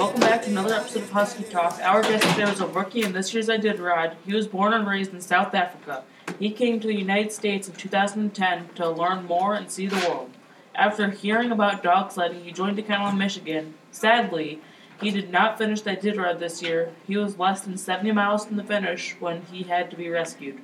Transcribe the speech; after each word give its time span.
Welcome 0.00 0.20
back 0.20 0.40
to 0.44 0.50
another 0.50 0.72
episode 0.72 1.02
of 1.02 1.10
Husky 1.10 1.44
Talk. 1.44 1.78
Our 1.82 2.00
guest 2.00 2.26
today 2.30 2.46
was 2.46 2.60
a 2.60 2.66
rookie 2.66 3.02
in 3.02 3.12
this 3.12 3.34
year's 3.34 3.48
Iditarod. 3.48 4.14
He 4.24 4.32
was 4.32 4.48
born 4.48 4.72
and 4.72 4.88
raised 4.88 5.12
in 5.12 5.20
South 5.20 5.54
Africa. 5.54 6.04
He 6.38 6.52
came 6.52 6.80
to 6.80 6.86
the 6.86 6.96
United 6.96 7.32
States 7.32 7.68
in 7.68 7.74
2010 7.74 8.70
to 8.76 8.88
learn 8.88 9.26
more 9.26 9.54
and 9.54 9.70
see 9.70 9.88
the 9.88 10.08
world. 10.08 10.30
After 10.74 11.10
hearing 11.10 11.52
about 11.52 11.82
dog 11.82 12.12
sledding, 12.12 12.44
he 12.44 12.50
joined 12.50 12.78
the 12.78 12.82
kennel 12.82 13.10
in 13.10 13.18
Michigan. 13.18 13.74
Sadly, 13.90 14.62
he 15.02 15.10
did 15.10 15.30
not 15.30 15.58
finish 15.58 15.82
the 15.82 15.94
Iditarod 15.94 16.38
this 16.38 16.62
year. 16.62 16.94
He 17.06 17.18
was 17.18 17.38
less 17.38 17.60
than 17.60 17.76
70 17.76 18.12
miles 18.12 18.46
from 18.46 18.56
the 18.56 18.64
finish 18.64 19.16
when 19.20 19.42
he 19.52 19.64
had 19.64 19.90
to 19.90 19.98
be 19.98 20.08
rescued. 20.08 20.62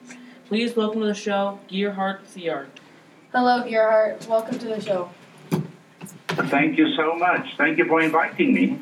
Please 0.48 0.74
welcome 0.74 1.02
to 1.02 1.08
the 1.08 1.14
show, 1.14 1.60
Gerhardt 1.68 2.24
Thiart. 2.24 2.68
Hello, 3.32 3.62
Gerhard. 3.68 4.26
Welcome 4.26 4.58
to 4.60 4.66
the 4.66 4.80
show. 4.80 5.10
Thank 6.28 6.78
you 6.78 6.96
so 6.96 7.14
much. 7.16 7.54
Thank 7.58 7.76
you 7.76 7.84
for 7.84 8.00
inviting 8.00 8.54
me. 8.54 8.80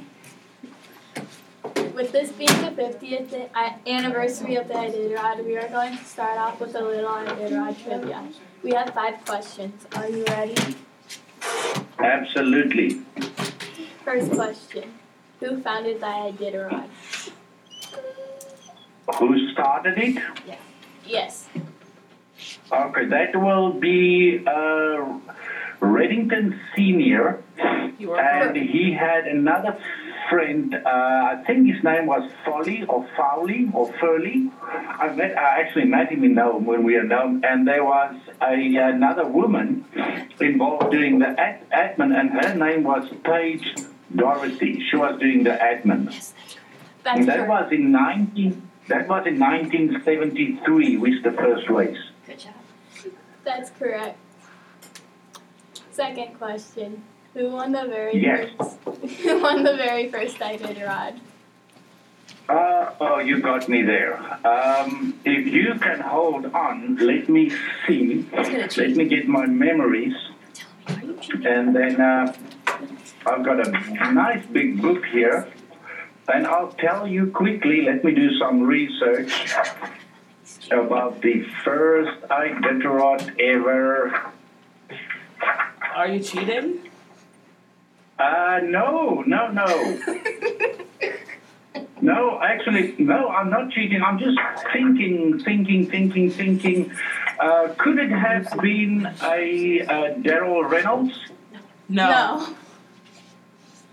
With 1.94 2.11
this 2.11 2.32
being 2.32 2.48
the 2.48 2.72
50th 2.72 3.54
anniversary 3.86 4.57
of 4.57 4.66
the 4.66 4.75
Iditarod, 4.75 5.44
we 5.44 5.57
are 5.57 5.68
going 5.68 5.96
to 5.96 6.04
start 6.04 6.39
off 6.39 6.58
with 6.58 6.75
a 6.75 6.80
little 6.80 7.08
Iditarod 7.08 7.84
trivia. 7.84 8.29
We 8.64 8.72
have 8.72 8.93
five 8.93 9.25
questions. 9.25 9.86
Are 9.94 10.08
you 10.08 10.25
ready? 10.25 10.57
Absolutely. 12.00 13.00
First 14.04 14.32
question 14.32 14.93
Who 15.39 15.61
founded 15.62 16.00
the 16.00 16.07
Iditarod? 16.07 16.89
Who 19.18 19.53
started 19.53 19.96
it? 19.96 20.20
Yes. 20.45 20.58
yes. 21.06 21.48
Okay, 22.72 23.06
that 23.06 23.40
will 23.40 23.72
be 23.72 24.42
uh, 24.45 25.20
Redington 25.81 26.58
Senior, 26.75 27.40
You 27.98 28.12
are 28.12 28.18
and 28.18 28.56
he 28.56 28.92
had 28.92 29.29
another 29.29 29.79
friend. 30.28 30.74
Uh, 30.74 30.88
I 30.88 31.42
think 31.46 31.66
his 31.72 31.82
name 31.82 32.06
was 32.06 32.30
Folly 32.44 32.84
or 32.84 33.06
Fowley 33.16 33.70
or 33.72 33.92
Furley. 33.94 34.50
I 34.62 35.12
met. 35.14 35.36
I 35.36 35.61
actually 35.61 35.84
met 35.84 36.11
him 36.11 36.25
in 36.25 36.34
Nome 36.34 36.64
when 36.64 36.84
we 36.84 36.94
were 36.94 37.00
in 37.00 37.08
Nome, 37.08 37.42
and 37.44 37.66
there 37.66 37.84
was 37.84 38.16
a, 38.42 38.77
another 38.77 39.27
woman 39.27 39.84
involved 40.41 40.91
doing 40.91 41.19
the 41.19 41.28
ad, 41.39 41.69
admin, 41.70 42.19
and 42.19 42.31
her 42.31 42.55
name 42.55 42.84
was 42.84 43.08
Page 43.25 43.75
Dorothy. 44.14 44.83
She 44.91 44.97
was 44.97 45.19
doing 45.19 45.44
the 45.44 45.50
admin. 45.50 46.06
That's 46.06 47.19
And 47.19 47.28
that 47.28 47.48
was 47.48 47.70
in 47.72 47.92
19. 47.92 48.70
That 48.88 49.09
was 49.09 49.27
in 49.27 49.38
1973, 49.38 50.97
was 50.98 51.22
the 51.22 51.33
first 51.33 51.69
race. 51.70 51.98
Good 52.27 52.38
job. 52.38 52.55
That's 53.44 53.70
correct. 53.70 54.19
Second 55.91 56.38
question 56.38 57.03
Who 57.35 57.51
won 57.51 57.73
the 57.73 57.85
very 57.87 58.17
Yes. 58.17 58.51
first? 58.57 58.77
Who 59.23 59.43
won 59.43 59.65
the 59.65 59.77
very 59.77 60.09
first 60.09 60.39
Iditarod? 60.39 61.19
Uh, 62.49 62.91
oh, 63.01 63.19
you 63.19 63.41
got 63.41 63.69
me 63.69 63.83
there. 63.83 64.17
Um, 64.47 65.19
if 65.25 65.47
you 65.47 65.75
can 65.81 66.01
hold 66.01 66.47
on, 66.47 66.97
let 66.97 67.29
me 67.29 67.51
see. 67.87 68.27
Let 68.33 68.77
me 68.97 69.07
get 69.07 69.27
my 69.27 69.47
memories. 69.47 70.15
And 70.87 71.75
then 71.75 72.01
uh, 72.01 72.33
I've 73.27 73.45
got 73.45 73.67
a 73.67 74.12
nice 74.12 74.45
big 74.47 74.81
book 74.81 75.05
here. 75.07 75.49
And 76.33 76.47
I'll 76.47 76.73
tell 76.73 77.07
you 77.07 77.31
quickly, 77.31 77.83
let 77.83 78.05
me 78.05 78.15
do 78.15 78.31
some 78.39 78.62
research 78.62 79.33
about 80.71 81.21
the 81.23 81.43
first 81.65 82.21
Iditarod 82.29 83.41
ever. 83.41 84.33
Are 85.97 86.09
you 86.09 86.21
cheating? 86.21 86.79
Uh, 88.19 88.61
no, 88.62 89.23
no, 89.27 89.48
no. 89.48 90.01
No, 92.01 92.39
actually, 92.43 92.95
no, 92.98 93.29
I'm 93.29 93.48
not 93.48 93.71
cheating. 93.71 94.03
I'm 94.03 94.19
just 94.19 94.39
thinking, 94.75 95.39
thinking, 95.43 95.87
thinking, 95.89 96.31
thinking. 96.31 96.93
Uh, 97.41 97.69
could 97.79 97.99
it 97.99 98.11
have 98.11 98.47
been 98.61 99.06
a, 99.22 99.81
uh 99.83 100.15
Daryl 100.21 100.69
Reynolds? 100.71 101.19
No. 101.88 102.55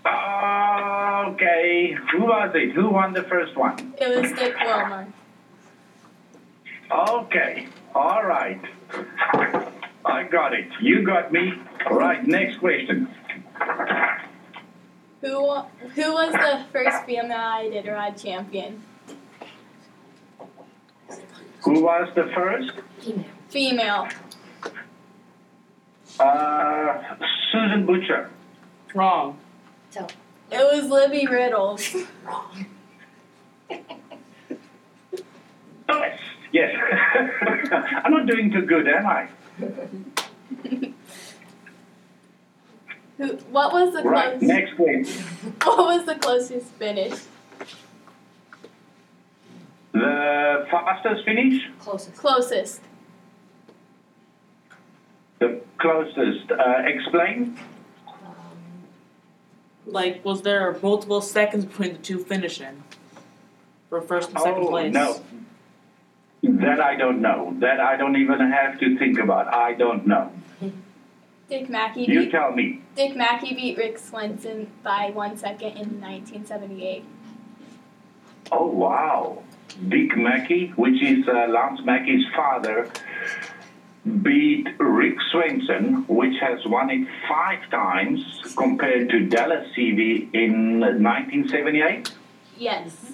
Uh, 0.04 1.24
okay, 1.28 1.96
who 2.10 2.24
was 2.24 2.50
it? 2.54 2.72
Who 2.72 2.90
won 2.90 3.14
the 3.14 3.22
first 3.22 3.56
one? 3.56 3.94
It 3.98 4.20
was 4.20 4.30
Dick 4.32 4.56
Wilmarth. 4.56 5.12
Okay, 6.90 7.68
all 7.94 8.24
right. 8.24 8.60
I 10.04 10.24
got 10.24 10.52
it. 10.52 10.68
You 10.82 11.02
got 11.02 11.32
me. 11.32 11.54
All 11.86 11.96
right, 11.96 12.26
next 12.26 12.58
question. 12.58 13.08
Who 15.22 15.54
who 15.94 16.12
was 16.12 16.32
the 16.32 16.64
first 16.72 17.04
female 17.06 17.62
Iditarod 17.62 18.20
champion? 18.20 18.82
Who 21.60 21.82
was 21.84 22.08
the 22.16 22.24
first? 22.34 22.72
Female. 23.48 24.08
Uh, 26.18 27.02
Susan 27.52 27.86
Butcher. 27.86 28.30
Wrong. 28.94 29.38
It 29.94 30.10
was 30.50 30.90
Libby 30.90 31.26
Riddles. 31.26 31.94
Yes, 35.88 36.18
yes. 36.50 36.74
I'm 38.04 38.12
not 38.12 38.26
doing 38.26 38.50
too 38.50 38.62
good, 38.62 38.88
am 38.88 39.06
I? 39.06 39.28
Who? 43.22 43.36
What 43.52 43.72
was 43.72 43.94
the 43.94 44.02
Right, 44.02 44.36
close, 44.36 44.42
next 44.42 44.74
question. 44.74 45.24
What 45.62 45.78
was 45.78 46.06
the 46.06 46.16
closest 46.16 46.66
finish? 46.72 47.14
The 49.92 50.66
fastest 50.68 51.24
finish? 51.24 51.62
Closest. 51.78 52.16
Closest. 52.16 52.80
The 55.38 55.60
closest. 55.78 56.50
Uh, 56.50 56.82
explain? 56.84 57.56
Like, 59.86 60.24
was 60.24 60.42
there 60.42 60.76
multiple 60.82 61.20
seconds 61.20 61.66
between 61.66 61.92
the 61.92 61.98
two 61.98 62.18
finishing? 62.18 62.82
For 63.88 64.00
first 64.00 64.30
and 64.30 64.38
second 64.40 64.64
oh, 64.64 64.68
place? 64.68 64.92
no. 64.92 65.22
That 66.42 66.80
I 66.80 66.96
don't 66.96 67.20
know. 67.22 67.54
That 67.60 67.78
I 67.78 67.96
don't 67.96 68.16
even 68.16 68.40
have 68.40 68.80
to 68.80 68.98
think 68.98 69.20
about. 69.20 69.52
I 69.54 69.74
don't 69.74 70.08
know. 70.08 70.32
Dick 71.52 71.68
Mackey 71.68 72.04
You 72.08 72.20
beat 72.20 72.30
tell 72.30 72.50
me. 72.52 72.80
Dick 72.96 73.14
Mackey 73.14 73.54
beat 73.54 73.76
Rick 73.76 73.98
Swenson 73.98 74.68
by 74.82 75.10
one 75.12 75.36
second 75.36 75.72
in 75.76 76.00
1978. 76.00 77.04
Oh, 78.50 78.68
wow. 78.68 79.42
Dick 79.86 80.16
Mackey, 80.16 80.68
which 80.76 81.02
is 81.02 81.28
uh, 81.28 81.48
Lance 81.48 81.82
Mackey's 81.84 82.24
father, 82.34 82.90
beat 84.22 84.66
Rick 84.78 85.16
Swenson, 85.30 86.06
which 86.08 86.40
has 86.40 86.64
won 86.64 86.88
it 86.88 87.06
five 87.28 87.68
times 87.70 88.24
compared 88.56 89.10
to 89.10 89.26
Dallas 89.26 89.68
Seavey 89.76 90.32
in 90.32 90.80
1978. 90.80 92.12
Yes. 92.56 93.12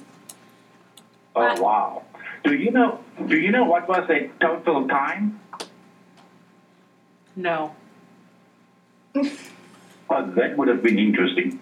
Oh 1.34 1.40
Wow. 1.40 1.60
wow! 1.60 2.02
Do 2.44 2.54
you 2.54 2.70
know? 2.70 3.00
Do 3.26 3.36
you 3.36 3.50
know 3.52 3.64
what 3.64 3.88
was 3.88 4.06
the 4.08 4.30
total 4.40 4.88
time? 4.88 5.40
No. 7.36 7.74
Oh, 10.10 10.26
that 10.36 10.56
would 10.56 10.68
have 10.68 10.82
been 10.82 10.98
interesting. 10.98 11.60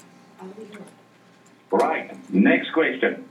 Right. 1.71 2.17
Next 2.33 2.71
question. 2.73 3.25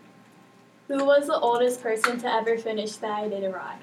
Who 0.87 1.05
was 1.05 1.27
the 1.27 1.39
oldest 1.39 1.81
person 1.81 2.19
to 2.19 2.31
ever 2.31 2.57
finish 2.57 2.97
the 2.97 3.07
Iditarod? 3.07 3.77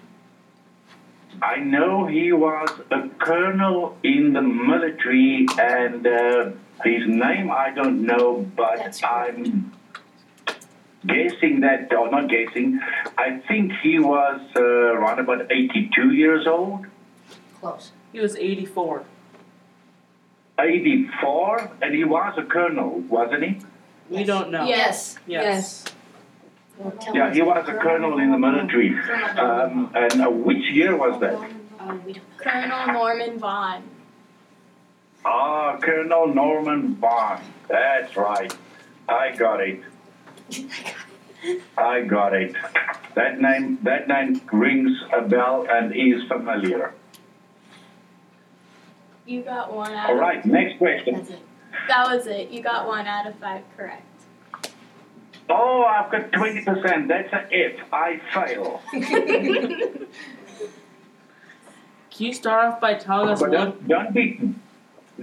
I 1.40 1.56
know 1.56 2.06
he 2.06 2.32
was 2.32 2.68
a 2.90 3.08
colonel 3.18 3.96
in 4.02 4.34
the 4.34 4.42
military, 4.42 5.46
and 5.58 6.06
uh, 6.06 6.50
his 6.84 7.06
name 7.06 7.50
I 7.50 7.72
don't 7.74 8.02
know, 8.04 8.46
but 8.54 8.76
That's. 8.76 9.02
I'm 9.02 9.72
guessing 11.06 11.60
that, 11.60 11.92
or 11.92 12.10
not 12.10 12.28
guessing. 12.28 12.80
I 13.16 13.38
think 13.48 13.72
he 13.82 13.98
was 13.98 14.40
uh, 14.54 14.62
around 14.62 15.18
about 15.18 15.50
82 15.50 16.12
years 16.12 16.46
old, 16.46 16.86
Close. 17.62 17.92
He 18.12 18.18
was 18.20 18.36
84. 18.36 19.04
84, 20.58 21.70
and 21.82 21.94
he 21.94 22.04
was 22.04 22.34
a 22.38 22.42
colonel, 22.44 23.00
wasn't 23.08 23.44
he? 23.44 23.58
We 24.10 24.24
don't 24.24 24.50
know. 24.50 24.64
Yes. 24.64 25.16
Yes. 25.26 25.84
Well, 26.78 26.92
Yeah, 27.14 27.32
he 27.32 27.42
was 27.42 27.68
a 27.68 27.74
colonel 27.74 28.18
in 28.18 28.30
the 28.30 28.38
military. 28.38 28.94
Um, 29.38 29.90
and 29.94 30.20
uh, 30.20 30.30
which 30.30 30.64
year 30.72 30.96
was 30.96 31.20
that? 31.20 31.34
Oh, 31.80 32.00
we 32.04 32.12
don't. 32.14 32.38
Colonel 32.38 32.92
Norman 32.92 33.38
Vaughan. 33.38 33.82
Ah, 35.24 35.78
Colonel 35.78 36.34
Norman 36.34 36.94
Bond. 36.94 37.42
That's 37.68 38.16
right. 38.16 38.52
I 39.08 39.34
got 39.36 39.60
it. 39.60 39.80
I 41.76 42.00
got 42.02 42.34
it. 42.34 42.54
That 43.14 43.40
name, 43.40 43.78
that 43.82 44.08
name 44.08 44.40
rings 44.52 44.92
a 45.12 45.22
bell 45.22 45.66
and 45.70 45.94
is 45.94 46.22
familiar. 46.28 46.94
You 49.26 49.42
got 49.42 49.72
one 49.72 49.92
out 49.92 50.10
All 50.10 50.16
of 50.16 50.20
right, 50.20 50.44
next 50.44 50.78
question. 50.78 51.26
That 51.88 52.08
was 52.08 52.26
it. 52.26 52.50
You 52.50 52.62
got 52.62 52.86
one 52.86 53.06
out 53.06 53.26
of 53.26 53.34
five 53.36 53.62
correct. 53.76 54.02
Oh, 55.48 55.84
I've 55.84 56.10
got 56.10 56.30
20%. 56.32 57.08
That's 57.08 57.32
a 57.32 57.46
F. 57.52 57.80
I 57.92 58.20
fail. 58.32 58.80
Can 62.10 62.26
you 62.26 62.32
start 62.34 62.72
off 62.72 62.80
by 62.80 62.94
telling 62.94 63.28
us 63.30 63.40
But 63.40 63.50
little? 63.50 63.66
don't, 63.72 63.88
don't 63.88 64.14
be 64.14 64.54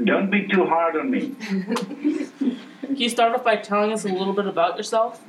don't 0.03 0.29
be 0.29 0.47
too 0.47 0.65
hard 0.65 0.95
on 0.95 1.11
me. 1.11 1.35
Can 1.39 2.95
you 2.95 3.09
start 3.09 3.33
off 3.35 3.43
by 3.43 3.57
telling 3.57 3.91
us 3.91 4.05
a 4.05 4.07
little 4.09 4.33
bit 4.33 4.47
about 4.47 4.77
yourself? 4.77 5.21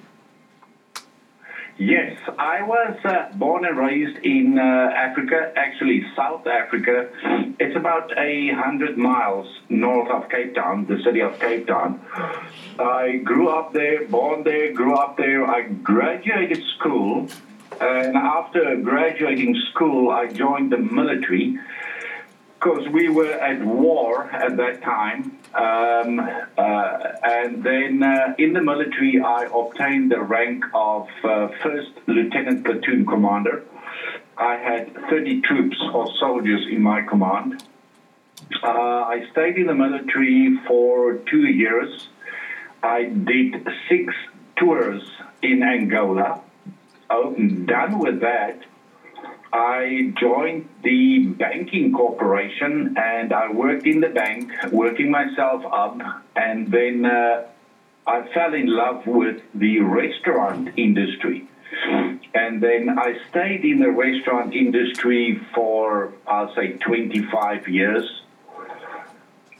Yes, 1.80 2.20
I 2.36 2.60
was 2.60 2.94
uh, 3.06 3.30
born 3.36 3.64
and 3.64 3.74
raised 3.74 4.18
in 4.18 4.58
uh, 4.58 4.90
Africa, 4.94 5.50
actually 5.56 6.04
South 6.14 6.46
Africa. 6.46 7.08
It's 7.58 7.74
about 7.74 8.12
a 8.18 8.50
hundred 8.52 8.98
miles 8.98 9.46
north 9.70 10.10
of 10.10 10.28
Cape 10.28 10.54
Town, 10.54 10.84
the 10.84 11.02
city 11.02 11.22
of 11.22 11.40
Cape 11.40 11.66
Town. 11.66 11.98
I 12.78 13.22
grew 13.24 13.48
up 13.48 13.72
there, 13.72 14.06
born 14.06 14.44
there, 14.44 14.74
grew 14.74 14.94
up 14.94 15.16
there. 15.16 15.46
I 15.46 15.62
graduated 15.62 16.62
school, 16.76 17.28
and 17.80 18.14
after 18.14 18.76
graduating 18.76 19.56
school, 19.70 20.10
I 20.10 20.26
joined 20.26 20.72
the 20.72 20.76
military 20.76 21.58
because 22.60 22.86
we 22.88 23.08
were 23.08 23.32
at 23.32 23.64
war 23.64 24.24
at 24.30 24.56
that 24.58 24.82
time. 24.82 25.38
Um, 25.54 26.20
uh, 26.20 26.98
and 27.24 27.64
then 27.64 28.02
uh, 28.02 28.34
in 28.38 28.52
the 28.52 28.60
military, 28.60 29.20
I 29.20 29.48
obtained 29.52 30.10
the 30.10 30.20
rank 30.20 30.64
of 30.74 31.08
uh, 31.24 31.48
first 31.62 31.90
lieutenant 32.06 32.64
platoon 32.64 33.06
commander. 33.06 33.64
I 34.36 34.56
had 34.56 34.94
30 35.08 35.40
troops 35.40 35.76
or 35.92 36.12
soldiers 36.18 36.66
in 36.70 36.82
my 36.82 37.02
command. 37.02 37.62
Uh, 38.62 38.68
I 38.68 39.26
stayed 39.32 39.56
in 39.56 39.66
the 39.66 39.74
military 39.74 40.58
for 40.66 41.14
two 41.30 41.46
years. 41.46 42.08
I 42.82 43.04
did 43.04 43.66
six 43.88 44.14
tours 44.56 45.02
in 45.42 45.62
Angola. 45.62 46.42
Oh, 47.08 47.34
done 47.34 47.98
with 47.98 48.20
that, 48.20 48.62
I 49.52 50.12
joined 50.18 50.68
the 50.82 51.26
banking 51.26 51.92
corporation 51.92 52.96
and 52.96 53.32
I 53.32 53.50
worked 53.50 53.86
in 53.86 54.00
the 54.00 54.08
bank, 54.08 54.52
working 54.70 55.10
myself 55.10 55.64
up, 55.72 56.00
and 56.36 56.70
then 56.70 57.04
uh, 57.04 57.46
I 58.06 58.28
fell 58.32 58.54
in 58.54 58.66
love 58.66 59.06
with 59.06 59.42
the 59.54 59.80
restaurant 59.80 60.70
industry. 60.76 61.48
And 62.34 62.62
then 62.62 62.98
I 62.98 63.16
stayed 63.30 63.64
in 63.64 63.80
the 63.80 63.90
restaurant 63.90 64.54
industry 64.54 65.40
for, 65.54 66.12
I'll 66.26 66.54
say, 66.54 66.72
25 66.74 67.68
years. 67.68 68.22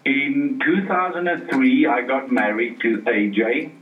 In 0.04 0.60
2003, 0.64 1.86
I 1.86 2.02
got 2.02 2.30
married 2.30 2.80
to 2.80 2.98
AJ. 3.02 3.72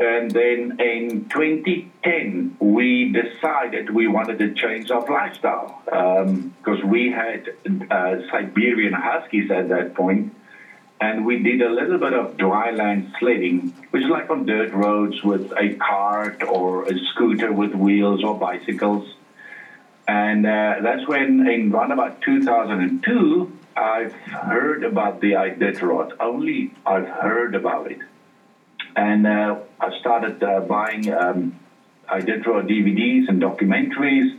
And 0.00 0.30
then 0.30 0.80
in 0.80 1.28
2010, 1.28 2.56
we 2.58 3.12
decided 3.12 3.90
we 3.90 4.08
wanted 4.08 4.38
to 4.38 4.54
change 4.54 4.90
our 4.90 5.04
lifestyle 5.06 5.82
because 5.84 6.82
we 6.82 7.12
had 7.12 7.50
uh, 7.90 8.16
Siberian 8.30 8.94
Huskies 8.94 9.50
at 9.50 9.68
that 9.68 9.94
point, 9.94 10.34
and 11.02 11.26
we 11.26 11.42
did 11.42 11.60
a 11.60 11.68
little 11.68 11.98
bit 11.98 12.14
of 12.14 12.38
dryland 12.38 13.12
sledding, 13.18 13.74
which 13.90 14.04
is 14.04 14.08
like 14.08 14.30
on 14.30 14.46
dirt 14.46 14.72
roads 14.72 15.22
with 15.22 15.52
a 15.58 15.74
cart 15.74 16.42
or 16.44 16.84
a 16.84 16.98
scooter 17.12 17.52
with 17.52 17.74
wheels 17.74 18.24
or 18.24 18.38
bicycles. 18.38 19.14
And 20.08 20.46
uh, 20.46 20.76
that's 20.80 21.06
when, 21.06 21.46
in 21.46 21.74
around 21.74 21.92
about 21.92 22.22
2002, 22.22 23.52
I've 23.76 24.12
heard 24.12 24.82
about 24.82 25.20
the 25.20 25.32
Iditarod. 25.32 26.12
Only 26.18 26.72
I've 26.86 27.06
heard 27.06 27.54
about 27.54 27.90
it 27.90 27.98
and 28.96 29.26
uh, 29.26 29.58
I 29.80 29.98
started 30.00 30.42
uh, 30.42 30.60
buying. 30.60 31.12
Um, 31.12 31.58
I 32.08 32.20
did 32.20 32.42
draw 32.42 32.62
DVDs 32.62 33.28
and 33.28 33.40
documentaries. 33.40 34.38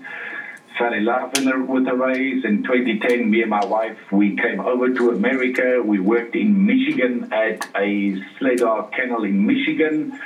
Fell 0.77 0.93
in 0.93 1.05
love 1.05 1.33
in 1.37 1.45
the, 1.45 1.59
with 1.59 1.85
the 1.85 1.93
race. 1.93 2.43
In 2.45 2.63
2010, 2.63 3.29
me 3.29 3.41
and 3.41 3.49
my 3.49 3.65
wife 3.65 3.97
we 4.11 4.35
came 4.35 4.59
over 4.59 4.93
to 4.93 5.11
America. 5.11 5.81
We 5.83 5.99
worked 5.99 6.35
in 6.35 6.65
Michigan 6.65 7.31
at 7.33 7.67
a 7.75 8.21
sled 8.37 8.57
dog 8.57 8.91
kennel 8.93 9.23
in 9.23 9.45
Michigan. 9.45 10.19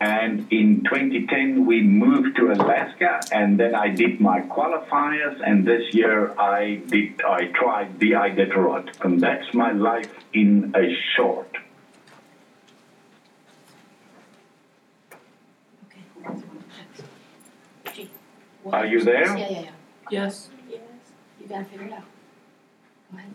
And 0.00 0.50
in 0.50 0.82
2010, 0.84 1.66
we 1.66 1.82
moved 1.82 2.36
to 2.36 2.50
Alaska, 2.50 3.20
and 3.32 3.60
then 3.60 3.74
I 3.74 3.88
did 3.88 4.18
my 4.18 4.40
qualifiers. 4.40 5.38
And 5.46 5.66
this 5.66 5.92
year, 5.92 6.32
I 6.40 6.80
did 6.86 7.20
I 7.22 7.48
tried 7.48 8.00
the 8.00 8.12
Iditarod, 8.12 9.04
and 9.04 9.20
that's 9.20 9.52
my 9.52 9.72
life 9.72 10.10
in 10.32 10.72
a 10.74 10.96
short. 11.14 11.54
Okay. 15.86 16.00
Gee, 17.92 18.10
Are 18.66 18.86
you 18.86 19.02
there? 19.02 19.36
Yeah, 19.36 19.48
yeah, 19.50 19.60
yeah. 19.60 19.70
Yes. 20.10 20.48
Yes. 20.68 20.80
You 21.40 21.46
gotta 21.48 21.64
figure 21.64 21.86
it 21.86 21.92
out. 21.92 22.02
Go 23.12 23.18
ahead. 23.18 23.30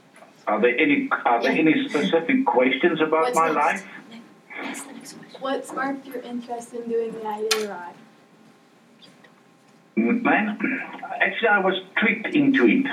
Are 0.47 0.61
there 0.61 0.77
any 0.77 1.09
are 1.25 1.41
there 1.41 1.51
Yeah. 1.53 1.59
any 1.61 1.89
specific 1.89 2.45
questions 2.45 3.01
about 3.01 3.23
What's 3.23 3.35
my 3.35 3.45
next? 3.47 3.55
life? 3.55 3.85
Ne- 4.11 4.21
That's 4.63 4.83
the 4.83 4.93
next 4.93 5.13
question. 5.13 5.41
What 5.41 5.65
sparked 5.65 6.05
your 6.07 6.21
interest 6.21 6.73
in 6.73 6.87
doing 6.89 7.11
the 7.11 7.19
Iditarod? 7.19 7.93
Man, 9.97 10.57
actually, 11.21 11.47
I 11.47 11.59
was 11.59 11.81
tricked 11.97 12.27
into 12.35 12.67
it. 12.67 12.85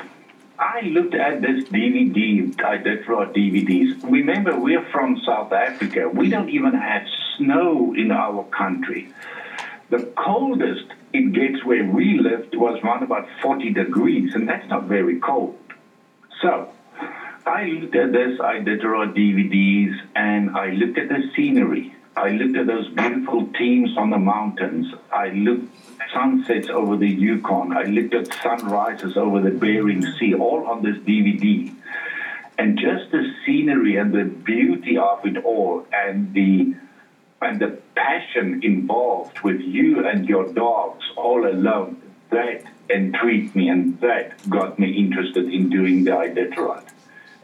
I 0.59 0.83
looked 0.83 1.15
at 1.15 1.43
this 1.43 1.65
DVD 1.65 2.55
I 2.65 2.77
did 2.77 3.05
for 3.05 3.15
our 3.17 3.27
DVDs. 3.27 4.01
Remember, 4.09 4.57
we're 4.57 4.85
from 4.93 5.19
South 5.27 5.53
Africa. 5.53 6.09
We 6.09 6.29
don't 6.31 6.49
even 6.51 6.75
have 6.75 7.03
snow 7.37 7.93
in 7.95 8.13
our 8.13 8.45
country. 8.45 9.09
The 9.93 10.07
coldest 10.17 10.87
it 11.13 11.35
gets 11.35 11.63
where 11.67 11.85
we 11.85 12.19
lived 12.19 12.55
was 12.55 12.81
around 12.83 13.03
about 13.03 13.29
40 13.43 13.75
degrees, 13.75 14.35
and 14.35 14.49
that's 14.49 14.67
not 14.71 14.85
very 14.85 15.21
cold. 15.21 15.59
So, 16.41 16.73
I 17.45 17.65
looked 17.65 17.95
at 17.97 18.11
this, 18.11 18.41
I 18.41 18.61
did 18.61 18.83
raw 18.85 19.05
DVDs, 19.05 20.01
and 20.17 20.57
I 20.57 20.71
looked 20.71 20.97
at 20.97 21.11
the 21.11 21.31
scenery. 21.37 21.95
I 22.17 22.31
looked 22.31 22.57
at 22.57 22.69
those 22.69 22.89
beautiful 22.89 23.53
teams 23.53 23.99
on 23.99 24.09
the 24.09 24.19
mountains. 24.19 24.87
I 25.13 25.29
looked 25.29 25.71
at 26.01 26.11
sunsets 26.15 26.71
over 26.71 26.97
the 26.97 27.11
Yukon. 27.11 27.77
I 27.77 27.83
looked 27.83 28.15
at 28.15 28.33
sunrises 28.43 29.19
over 29.19 29.43
the 29.43 29.51
Bering 29.51 30.01
Sea, 30.19 30.33
all 30.33 30.69
on 30.69 30.83
this 30.83 30.97
DVD. 31.01 31.71
And 32.57 32.79
just 32.79 33.11
the 33.11 33.31
scenery 33.45 33.97
and 33.97 34.11
the 34.15 34.25
beauty 34.25 34.97
of 34.97 35.27
it 35.27 35.37
all, 35.45 35.87
and 35.93 36.33
the 36.33 36.77
and 37.43 37.61
the 37.61 37.79
passion 37.95 38.61
involved 38.63 39.41
with 39.41 39.61
you 39.61 40.07
and 40.07 40.29
your 40.29 40.47
dogs 40.53 41.05
all 41.17 41.47
alone, 41.47 42.01
that 42.31 42.65
intrigued 42.89 43.55
me, 43.55 43.69
and 43.69 44.01
that 44.01 44.49
got 44.49 44.79
me 44.79 44.91
interested 44.97 45.53
in 45.53 45.69
doing 45.71 46.05
the 46.05 46.13
Iditarod. 46.13 46.85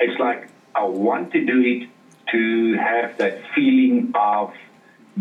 It's 0.01 0.19
like 0.19 0.49
I 0.75 0.85
want 0.85 1.33
to 1.33 1.45
do 1.45 1.61
it 1.61 1.89
to 2.33 2.75
have 2.77 3.19
that 3.19 3.41
feeling 3.55 4.13
of 4.15 4.53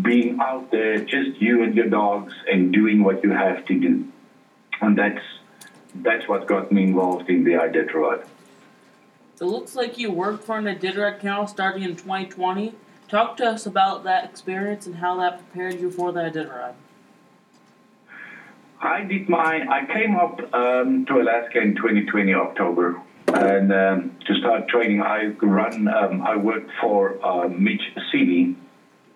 being 0.00 0.38
out 0.40 0.70
there, 0.70 0.98
just 0.98 1.40
you 1.40 1.62
and 1.62 1.74
your 1.74 1.88
dogs, 1.88 2.32
and 2.50 2.72
doing 2.72 3.02
what 3.02 3.22
you 3.24 3.30
have 3.30 3.64
to 3.66 3.78
do. 3.78 4.06
And 4.80 4.96
that's 4.96 5.24
that's 5.94 6.28
what 6.28 6.46
got 6.46 6.70
me 6.70 6.84
involved 6.84 7.28
in 7.28 7.44
the 7.44 7.52
Iditarod. 7.52 8.24
It 9.40 9.44
looks 9.44 9.74
like 9.74 9.98
you 9.98 10.10
worked 10.10 10.44
for 10.44 10.58
an 10.58 10.64
Iditarod 10.64 11.20
kennel 11.20 11.46
starting 11.46 11.82
in 11.82 11.96
2020. 11.96 12.74
Talk 13.08 13.38
to 13.38 13.46
us 13.46 13.64
about 13.64 14.04
that 14.04 14.24
experience 14.24 14.86
and 14.86 14.96
how 14.96 15.16
that 15.16 15.38
prepared 15.38 15.80
you 15.80 15.90
for 15.90 16.12
the 16.12 16.20
Iditarod. 16.20 16.74
I 18.82 19.02
did 19.02 19.30
my. 19.30 19.66
I 19.66 19.86
came 19.86 20.14
up 20.14 20.38
um, 20.54 21.06
to 21.06 21.20
Alaska 21.20 21.58
in 21.60 21.74
2020 21.74 22.34
October, 22.34 23.00
and 23.28 23.72
um, 23.72 24.16
to 24.26 24.34
start 24.34 24.68
training, 24.68 25.00
I 25.00 25.28
run. 25.40 25.88
Um, 25.88 26.20
I 26.20 26.36
worked 26.36 26.70
for 26.82 27.18
uh, 27.24 27.48
Mitch 27.48 27.80
Seavey, 28.12 28.54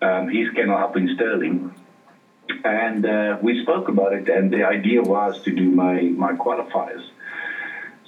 um, 0.01 0.27
his 0.27 0.49
kennel 0.55 0.75
up 0.75 0.97
in 0.97 1.13
Sterling, 1.15 1.73
and 2.65 3.05
uh, 3.05 3.37
we 3.43 3.61
spoke 3.61 3.89
about 3.89 4.13
it. 4.13 4.27
And 4.27 4.51
the 4.51 4.63
idea 4.63 5.03
was 5.03 5.39
to 5.43 5.51
do 5.51 5.69
my 5.69 6.01
my 6.01 6.33
qualifiers. 6.33 7.12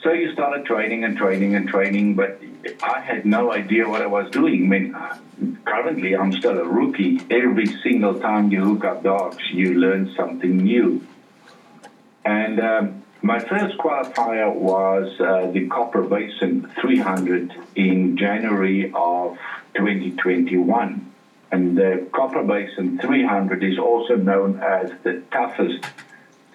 So 0.05 0.13
you 0.13 0.31
started 0.33 0.67
training 0.67 1.03
and 1.03 1.17
training 1.17 1.55
and 1.55 1.67
training, 1.67 2.13
but 2.13 2.39
I 2.83 2.99
had 2.99 3.25
no 3.25 3.51
idea 3.51 3.89
what 3.89 4.03
I 4.03 4.05
was 4.05 4.29
doing. 4.29 4.65
I 4.65 4.67
mean, 4.67 5.57
currently 5.65 6.15
I'm 6.15 6.31
still 6.31 6.59
a 6.59 6.63
rookie. 6.63 7.21
Every 7.31 7.65
single 7.65 8.19
time 8.19 8.51
you 8.51 8.63
hook 8.63 8.85
up 8.85 9.01
dogs, 9.01 9.41
you 9.51 9.73
learn 9.73 10.13
something 10.15 10.57
new. 10.57 11.03
And 12.23 12.59
um, 12.59 13.03
my 13.23 13.39
first 13.39 13.79
qualifier 13.79 14.53
was 14.53 15.19
uh, 15.19 15.49
the 15.51 15.67
Copper 15.69 16.03
Basin 16.03 16.71
300 16.79 17.55
in 17.73 18.15
January 18.15 18.91
of 18.93 19.39
2021. 19.73 21.13
And 21.51 21.75
the 21.75 22.07
Copper 22.11 22.43
Basin 22.43 22.99
300 22.99 23.63
is 23.63 23.79
also 23.79 24.17
known 24.17 24.59
as 24.59 24.91
the 25.01 25.23
toughest 25.31 25.83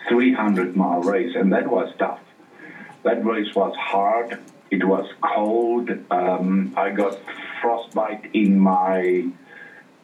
300 0.08 0.76
mile 0.76 1.00
race, 1.00 1.34
and 1.34 1.52
that 1.52 1.66
was 1.68 1.92
tough. 1.98 2.20
That 3.02 3.24
race 3.24 3.54
was 3.54 3.74
hard. 3.76 4.38
It 4.70 4.84
was 4.84 5.08
cold. 5.20 5.90
Um, 6.10 6.74
I 6.76 6.90
got 6.90 7.18
frostbite 7.60 8.30
in 8.34 8.58
my 8.58 9.26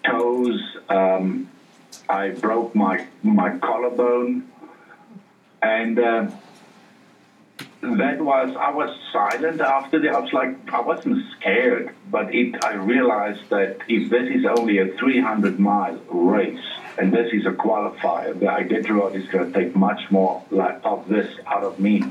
toes. 0.04 0.60
Um, 0.88 1.50
I 2.08 2.30
broke 2.30 2.74
my 2.74 3.06
my 3.22 3.58
collarbone, 3.58 4.50
and 5.62 5.98
uh, 5.98 6.30
that 7.82 8.20
was 8.20 8.56
I 8.58 8.70
was 8.70 8.98
silent 9.12 9.60
after 9.60 9.98
that. 10.00 10.14
I 10.14 10.20
was 10.20 10.32
like 10.32 10.72
I 10.72 10.80
wasn't 10.80 11.24
scared, 11.38 11.94
but 12.10 12.34
it 12.34 12.64
I 12.64 12.74
realized 12.74 13.48
that 13.50 13.78
if 13.88 14.10
this 14.10 14.28
is 14.34 14.44
only 14.44 14.78
a 14.78 14.96
300 14.96 15.58
mile 15.58 15.98
race 16.08 16.64
and 16.98 17.12
this 17.12 17.32
is 17.32 17.46
a 17.46 17.50
qualifier, 17.50 18.38
the 18.38 18.46
Iditarod 18.46 19.14
is 19.14 19.28
going 19.28 19.52
to 19.52 19.58
take 19.58 19.76
much 19.76 20.10
more 20.10 20.42
like 20.50 20.80
of 20.84 21.08
this 21.08 21.30
out 21.46 21.62
of 21.62 21.78
me. 21.78 22.02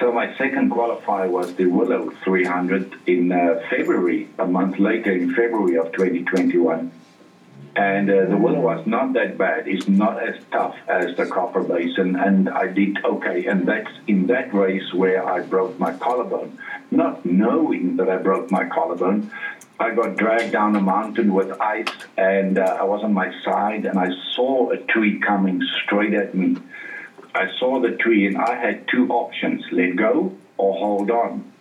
So 0.00 0.10
my 0.10 0.36
second 0.38 0.70
qualifier 0.70 1.28
was 1.28 1.54
the 1.54 1.66
Willow 1.66 2.10
300 2.24 2.94
in 3.06 3.30
uh, 3.30 3.60
February, 3.68 4.28
a 4.38 4.46
month 4.46 4.78
later 4.78 5.12
in 5.12 5.34
February 5.34 5.76
of 5.76 5.92
2021. 5.92 6.90
And 7.74 8.10
uh, 8.10 8.26
the 8.26 8.36
Willow 8.36 8.60
was 8.60 8.86
not 8.86 9.12
that 9.14 9.36
bad. 9.36 9.66
It's 9.66 9.88
not 9.88 10.22
as 10.22 10.36
tough 10.50 10.76
as 10.88 11.16
the 11.16 11.26
Copper 11.26 11.62
Basin, 11.62 12.16
and 12.16 12.48
I 12.48 12.68
did 12.68 13.04
okay. 13.04 13.46
And 13.46 13.66
that's 13.66 13.90
in 14.06 14.26
that 14.28 14.52
race 14.54 14.92
where 14.94 15.26
I 15.26 15.40
broke 15.40 15.78
my 15.78 15.92
collarbone. 15.94 16.58
Not 16.90 17.24
knowing 17.24 17.96
that 17.96 18.08
I 18.08 18.16
broke 18.16 18.50
my 18.50 18.66
collarbone, 18.66 19.30
I 19.80 19.90
got 19.94 20.16
dragged 20.16 20.52
down 20.52 20.76
a 20.76 20.80
mountain 20.80 21.34
with 21.34 21.60
ice, 21.60 21.88
and 22.16 22.58
uh, 22.58 22.78
I 22.80 22.84
was 22.84 23.02
on 23.02 23.12
my 23.12 23.32
side, 23.42 23.84
and 23.84 23.98
I 23.98 24.10
saw 24.34 24.70
a 24.70 24.76
tree 24.76 25.18
coming 25.18 25.60
straight 25.84 26.14
at 26.14 26.34
me. 26.34 26.56
I 27.34 27.50
saw 27.58 27.80
the 27.80 27.92
tree, 27.92 28.26
and 28.26 28.36
I 28.36 28.54
had 28.56 28.86
two 28.88 29.08
options 29.08 29.64
let 29.72 29.96
go 29.96 30.36
or 30.56 30.76
hold 30.76 31.10
on. 31.10 31.52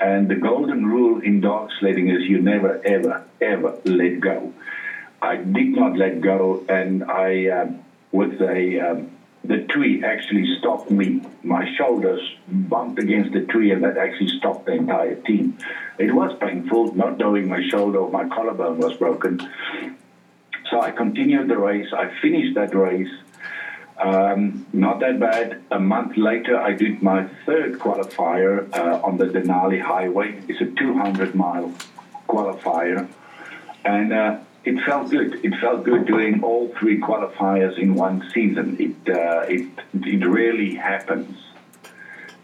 And 0.00 0.28
the 0.28 0.36
golden 0.36 0.86
rule 0.86 1.20
in 1.20 1.40
dog 1.40 1.70
sledding 1.78 2.08
is 2.08 2.22
you 2.22 2.40
never, 2.40 2.80
ever, 2.84 3.24
ever 3.40 3.78
let 3.84 4.20
go. 4.20 4.52
I 5.20 5.36
did 5.36 5.74
not 5.74 5.96
let 5.96 6.20
go, 6.20 6.64
and 6.68 7.04
I, 7.04 7.48
um, 7.48 7.84
with 8.12 8.40
a, 8.40 8.78
um, 8.78 9.10
the 9.44 9.64
tree 9.64 10.04
actually 10.04 10.56
stopped 10.58 10.90
me. 10.90 11.22
My 11.42 11.68
shoulders 11.74 12.20
bumped 12.48 12.98
against 13.00 13.32
the 13.32 13.40
tree, 13.40 13.72
and 13.72 13.82
that 13.82 13.96
actually 13.96 14.28
stopped 14.38 14.66
the 14.66 14.72
entire 14.72 15.16
team. 15.16 15.58
It 15.98 16.14
was 16.14 16.36
painful, 16.40 16.94
not 16.94 17.18
knowing 17.18 17.48
my 17.48 17.66
shoulder 17.68 17.98
or 17.98 18.10
my 18.10 18.28
collarbone 18.28 18.78
was 18.78 18.96
broken. 18.96 19.40
So 20.70 20.80
I 20.80 20.90
continued 20.90 21.48
the 21.48 21.58
race. 21.58 21.88
I 21.92 22.12
finished 22.20 22.54
that 22.54 22.74
race. 22.74 23.10
Um, 24.00 24.66
not 24.72 25.00
that 25.00 25.18
bad. 25.18 25.62
A 25.70 25.80
month 25.80 26.16
later, 26.16 26.56
I 26.56 26.72
did 26.72 27.02
my 27.02 27.28
third 27.44 27.78
qualifier 27.78 28.72
uh, 28.74 29.00
on 29.02 29.18
the 29.18 29.26
Denali 29.26 29.80
Highway. 29.80 30.40
It's 30.48 30.60
a 30.60 30.66
200 30.66 31.34
mile 31.34 31.72
qualifier. 32.28 33.08
And 33.84 34.12
uh, 34.12 34.38
it 34.64 34.84
felt 34.84 35.10
good. 35.10 35.44
It 35.44 35.54
felt 35.60 35.84
good 35.84 36.06
doing 36.06 36.44
all 36.44 36.68
three 36.78 37.00
qualifiers 37.00 37.76
in 37.78 37.94
one 37.94 38.30
season. 38.32 38.76
It, 38.78 39.16
uh, 39.16 39.40
it, 39.48 39.68
it 39.94 40.24
really 40.26 40.74
happens. 40.74 41.36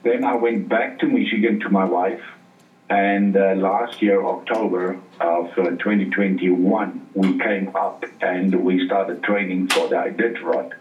Then 0.02 0.24
I 0.24 0.34
went 0.34 0.68
back 0.68 0.98
to 1.00 1.06
Michigan 1.06 1.60
to 1.60 1.68
my 1.68 1.84
wife. 1.84 2.22
And 2.90 3.36
uh, 3.36 3.54
last 3.54 4.02
year, 4.02 4.24
October 4.24 5.00
of 5.20 5.46
uh, 5.58 5.70
2021, 5.70 7.06
we 7.14 7.38
came 7.38 7.74
up 7.74 8.04
and 8.20 8.54
we 8.62 8.84
started 8.86 9.22
training 9.22 9.68
for 9.68 9.88
the 9.88 9.96
Iditarod. 9.96 10.72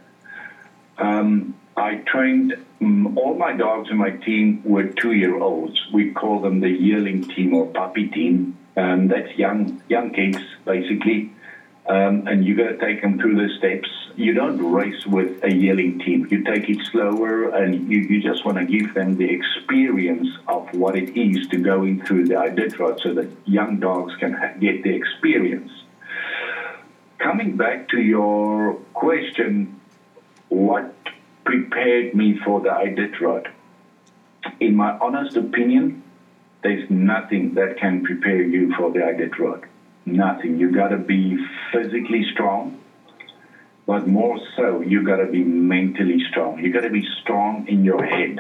Um, 1.04 1.56
I 1.76 1.96
trained 2.14 2.50
um, 2.82 3.18
all 3.18 3.36
my 3.36 3.54
dogs 3.66 3.90
in 3.90 3.98
my 3.98 4.12
team 4.12 4.62
were 4.64 4.88
two-year-olds. 5.02 5.78
We 5.92 6.12
call 6.12 6.40
them 6.40 6.60
the 6.62 6.70
yearling 6.70 7.20
team 7.34 7.54
or 7.54 7.66
puppy 7.68 8.08
team. 8.08 8.58
Um, 8.78 9.08
that's 9.08 9.32
young 9.38 9.84
young 9.96 10.08
kids 10.20 10.40
basically, 10.66 11.20
um, 11.96 12.28
and 12.30 12.38
you 12.46 12.56
got 12.56 12.70
to 12.74 12.78
take 12.78 13.02
them 13.04 13.20
through 13.20 13.36
the 13.44 13.50
steps. 13.58 13.90
You 14.16 14.34
don't 14.34 14.60
race 14.72 15.06
with 15.06 15.44
a 15.44 15.52
yearling 15.64 16.00
team. 16.00 16.28
You 16.32 16.44
take 16.44 16.70
it 16.70 16.80
slower, 16.92 17.50
and 17.50 17.70
you, 17.90 18.00
you 18.00 18.18
just 18.30 18.46
want 18.46 18.58
to 18.62 18.66
give 18.66 18.94
them 18.94 19.18
the 19.18 19.30
experience 19.40 20.30
of 20.48 20.62
what 20.74 20.96
it 20.96 21.10
is 21.16 21.48
to 21.50 21.58
going 21.58 22.04
through 22.06 22.26
the 22.32 22.36
Iditarod, 22.36 23.02
so 23.02 23.14
that 23.14 23.30
young 23.46 23.80
dogs 23.80 24.16
can 24.22 24.32
get 24.60 24.84
the 24.84 24.94
experience. 25.02 25.72
Coming 27.20 27.58
back 27.58 27.90
to 27.90 28.00
your 28.02 28.76
question, 28.94 29.80
what 30.54 30.94
prepared 31.46 32.14
me 32.14 32.40
for 32.44 32.62
the 32.62 32.70
Iditarod? 32.70 33.48
In 34.60 34.76
my 34.76 34.96
honest 35.02 35.36
opinion, 35.36 36.00
there's 36.62 36.90
nothing 36.90 37.56
that 37.56 37.78
can 37.78 38.04
prepare 38.04 38.42
you 38.42 38.72
for 38.78 38.92
the 38.92 39.00
Iditarod. 39.00 39.64
Nothing. 40.06 40.58
You 40.58 40.70
got 40.70 40.90
to 40.90 40.98
be 40.98 41.38
physically 41.72 42.24
strong, 42.32 42.78
but 43.86 44.06
more 44.08 44.38
so, 44.56 44.82
you 44.82 45.02
got 45.02 45.18
to 45.18 45.26
be 45.26 45.44
mentally 45.44 46.20
strong. 46.30 46.58
You 46.60 46.70
got 46.70 46.84
to 46.84 46.90
be 46.90 47.06
strong 47.22 47.66
in 47.68 47.84
your 47.84 48.04
head 48.04 48.40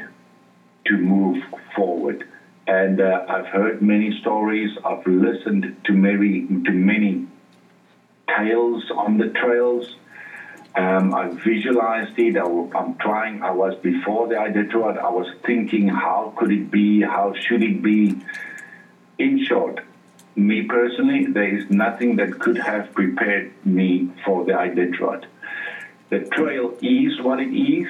to 0.86 0.98
move 0.98 1.38
forward. 1.75 2.24
And 2.67 3.01
uh, 3.01 3.25
I've 3.27 3.48
heard 3.48 3.82
many 3.82 4.12
stories. 4.12 4.70
I've 4.86 5.05
listened 5.05 5.72
to 5.86 5.93
many 5.93 6.46
to 6.65 6.72
many 6.72 7.25
tales 8.27 8.89
on 8.96 9.17
the 9.17 9.27
trails. 9.27 9.96
Um, 10.75 11.13
I 11.13 11.30
visualized 11.30 12.18
it. 12.18 12.36
I, 12.36 12.46
am 12.46 12.96
trying. 12.96 13.44
I 13.44 13.51
was 13.51 13.75
before 13.82 14.27
the 14.27 14.36
Iditarod. 14.36 14.98
I 14.98 15.10
was 15.10 15.27
thinking, 15.46 15.88
how 15.88 16.34
could 16.36 16.51
it 16.51 16.72
be? 16.72 17.01
How 17.01 17.34
should 17.39 17.62
it 17.62 17.84
be? 17.84 18.15
In 19.20 19.46
short, 19.46 19.82
me 20.36 20.63
personally, 20.63 21.27
there 21.27 21.56
is 21.56 21.70
nothing 21.70 22.15
that 22.15 22.39
could 22.39 22.58
have 22.58 22.92
prepared 22.94 23.53
me 23.63 24.12
for 24.25 24.46
the 24.46 24.53
Iditarod. 24.53 25.25
The 26.10 26.22
trail 26.22 26.75
is 26.82 27.22
what 27.22 27.39
it 27.39 27.56
is. 27.56 27.88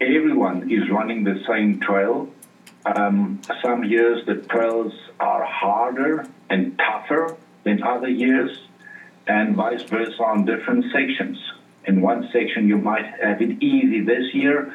Everyone 0.00 0.70
is 0.70 0.88
running 0.88 1.24
the 1.24 1.42
same 1.46 1.80
trail. 1.80 2.30
Um, 2.86 3.42
some 3.62 3.84
years 3.84 4.24
the 4.24 4.36
trails 4.36 4.94
are 5.18 5.44
harder 5.44 6.26
and 6.48 6.78
tougher 6.78 7.36
than 7.64 7.82
other 7.82 8.08
years, 8.08 8.58
and 9.26 9.54
vice 9.54 9.82
versa 9.82 10.22
on 10.22 10.46
different 10.46 10.86
sections. 10.92 11.38
In 11.90 12.02
one 12.02 12.30
section, 12.32 12.68
you 12.68 12.78
might 12.78 13.04
have 13.20 13.42
it 13.42 13.60
easy 13.60 14.00
this 14.00 14.32
year, 14.32 14.72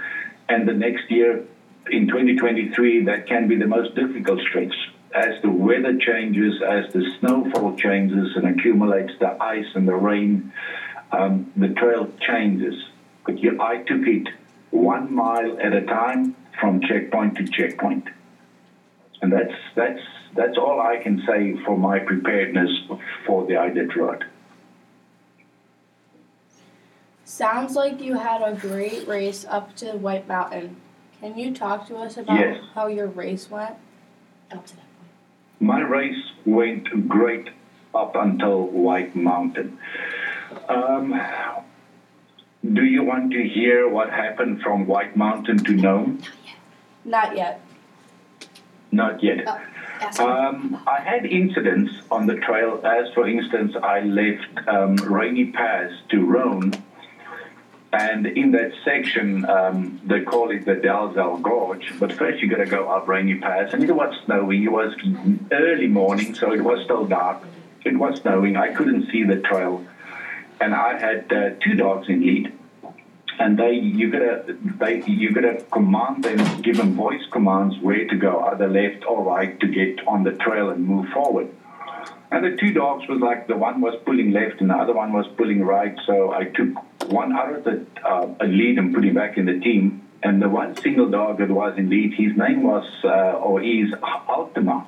and 0.49 0.67
the 0.67 0.73
next 0.73 1.09
year, 1.09 1.45
in 1.89 2.07
2023, 2.07 3.05
that 3.05 3.25
can 3.25 3.47
be 3.47 3.55
the 3.55 3.67
most 3.67 3.95
difficult 3.95 4.41
stretch. 4.41 4.75
As 5.15 5.41
the 5.41 5.49
weather 5.49 5.97
changes, 5.97 6.61
as 6.61 6.91
the 6.91 7.09
snowfall 7.17 7.77
changes 7.77 8.35
and 8.35 8.45
accumulates 8.47 9.13
the 9.21 9.41
ice 9.41 9.71
and 9.75 9.87
the 9.87 9.95
rain, 9.95 10.51
um, 11.13 11.49
the 11.55 11.69
trail 11.69 12.11
changes. 12.19 12.75
But 13.25 13.39
you, 13.39 13.61
I 13.61 13.77
took 13.77 14.05
it 14.05 14.27
one 14.71 15.15
mile 15.15 15.57
at 15.61 15.71
a 15.71 15.85
time 15.85 16.35
from 16.59 16.81
checkpoint 16.81 17.37
to 17.37 17.47
checkpoint. 17.47 18.09
And 19.21 19.31
that's, 19.31 19.55
that's, 19.73 20.03
that's 20.35 20.57
all 20.57 20.81
I 20.81 20.97
can 20.97 21.23
say 21.25 21.55
for 21.63 21.77
my 21.77 21.99
preparedness 21.99 22.71
for 23.25 23.47
the 23.47 23.53
Iditarod. 23.53 24.23
Sounds 27.25 27.75
like 27.75 27.99
you 28.01 28.17
had 28.19 28.41
a 28.43 28.53
great 28.53 29.07
race 29.07 29.45
up 29.49 29.75
to 29.77 29.93
White 29.93 30.27
Mountain. 30.27 30.75
Can 31.19 31.37
you 31.37 31.53
talk 31.53 31.87
to 31.87 31.95
us 31.97 32.17
about 32.17 32.39
Yes. 32.39 32.63
how 32.75 32.85
your 32.87 33.07
race 33.07 33.49
went? 33.49 33.75
Up 34.51 34.63
to 34.67 34.75
that 34.75 34.85
point. 34.99 35.11
My 35.59 35.79
race 35.81 36.31
went 36.45 37.07
great 37.09 37.49
up 37.95 38.15
until 38.15 38.67
White 38.67 39.15
Mountain. 39.15 39.79
Um, 40.69 41.19
do 42.73 42.83
you 42.83 43.03
want 43.03 43.31
to 43.31 43.43
hear 43.43 43.89
what 43.89 44.11
happened 44.11 44.61
from 44.61 44.85
White 44.85 45.17
Mountain 45.17 45.59
to 45.63 45.71
Nome? 45.73 46.19
Not 47.03 47.35
yet. 47.35 47.59
Not 48.91 49.23
yet. 49.23 49.45
Oh. 50.19 50.27
Um, 50.27 50.79
I 50.85 50.99
had 50.99 51.25
incidents 51.25 51.91
on 52.11 52.27
the 52.27 52.35
trail, 52.35 52.81
as 52.85 53.11
for 53.13 53.27
instance, 53.27 53.75
I 53.81 54.01
left 54.01 54.67
um, 54.67 54.95
Rainy 54.97 55.47
Pass 55.51 55.91
to 56.09 56.23
Rohn, 56.25 56.73
and 57.93 58.25
in 58.25 58.51
that 58.51 58.71
section, 58.83 59.45
um, 59.49 60.01
they 60.05 60.21
call 60.21 60.51
it 60.51 60.65
the 60.65 60.75
Dalzell 60.75 61.41
Gorge, 61.41 61.93
but 61.99 62.11
first 62.11 62.41
you 62.41 62.49
got 62.49 62.57
to 62.57 62.65
go 62.65 62.89
up 62.89 63.07
Rainy 63.07 63.35
Pass, 63.35 63.73
and 63.73 63.83
it 63.83 63.91
was 63.91 64.13
snowing. 64.25 64.63
It 64.63 64.71
was 64.71 64.93
early 65.51 65.87
morning, 65.87 66.35
so 66.35 66.51
it 66.51 66.61
was 66.61 66.83
still 66.83 67.05
dark. 67.05 67.43
It 67.85 67.97
was 67.97 68.19
snowing. 68.21 68.57
I 68.57 68.73
couldn't 68.73 69.09
see 69.11 69.23
the 69.23 69.37
trail, 69.37 69.85
and 70.59 70.75
I 70.75 70.99
had 70.99 71.31
uh, 71.31 71.51
two 71.63 71.75
dogs 71.75 72.09
in 72.09 72.21
lead 72.21 72.51
and 73.39 73.57
they 73.57 73.73
you 73.73 74.09
gotta 74.09 74.57
they 74.79 75.03
you 75.05 75.31
gotta 75.31 75.63
command 75.71 76.23
them, 76.23 76.61
give 76.61 76.77
them 76.77 76.95
voice 76.95 77.23
commands 77.31 77.75
where 77.81 78.07
to 78.07 78.15
go, 78.15 78.41
either 78.45 78.67
left 78.67 79.05
or 79.05 79.23
right, 79.23 79.59
to 79.59 79.67
get 79.67 80.07
on 80.07 80.23
the 80.23 80.31
trail 80.31 80.69
and 80.69 80.85
move 80.85 81.07
forward. 81.09 81.49
And 82.31 82.43
the 82.43 82.57
two 82.57 82.73
dogs 82.73 83.07
was 83.07 83.19
like 83.19 83.47
the 83.47 83.55
one 83.55 83.81
was 83.81 83.95
pulling 84.05 84.31
left 84.31 84.61
and 84.61 84.69
the 84.69 84.75
other 84.75 84.93
one 84.93 85.13
was 85.13 85.25
pulling 85.37 85.63
right. 85.63 85.97
So 86.05 86.33
I 86.33 86.45
took 86.45 86.69
one 87.07 87.33
out 87.33 87.53
of 87.53 87.63
the 87.63 87.85
uh, 88.03 88.27
a 88.39 88.47
lead 88.47 88.77
and 88.77 88.93
put 88.93 89.03
him 89.05 89.15
back 89.15 89.37
in 89.37 89.45
the 89.45 89.59
team. 89.59 90.01
And 90.23 90.41
the 90.41 90.49
one 90.49 90.75
single 90.77 91.09
dog 91.09 91.37
that 91.37 91.49
was 91.49 91.77
in 91.77 91.89
lead, 91.89 92.13
his 92.15 92.35
name 92.35 92.63
was 92.63 92.85
uh, 93.03 93.37
or 93.37 93.61
is 93.61 93.91
Altima, 93.91 94.85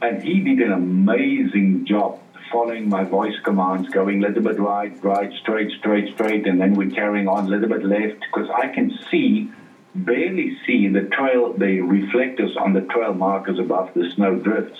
and 0.00 0.22
he 0.22 0.40
did 0.40 0.60
an 0.60 0.72
amazing 0.72 1.86
job 1.86 2.20
following 2.52 2.88
my 2.88 3.02
voice 3.02 3.34
commands, 3.44 3.88
going 3.88 4.22
a 4.22 4.28
little 4.28 4.42
bit 4.42 4.60
right, 4.60 4.92
right, 5.02 5.32
straight, 5.40 5.70
straight, 5.78 6.12
straight, 6.14 6.46
and 6.46 6.60
then 6.60 6.74
we're 6.74 6.90
carrying 6.90 7.26
on 7.26 7.46
a 7.46 7.48
little 7.48 7.68
bit 7.68 7.84
left 7.84 8.20
because 8.20 8.48
I 8.54 8.68
can 8.68 8.96
see, 9.10 9.50
barely 9.94 10.58
see 10.66 10.88
the 10.88 11.02
trail, 11.02 11.54
the 11.54 11.80
reflectors 11.80 12.56
on 12.56 12.74
the 12.74 12.82
trail 12.82 13.14
markers 13.14 13.58
above 13.58 13.94
the 13.94 14.10
snow 14.14 14.36
drifts. 14.36 14.78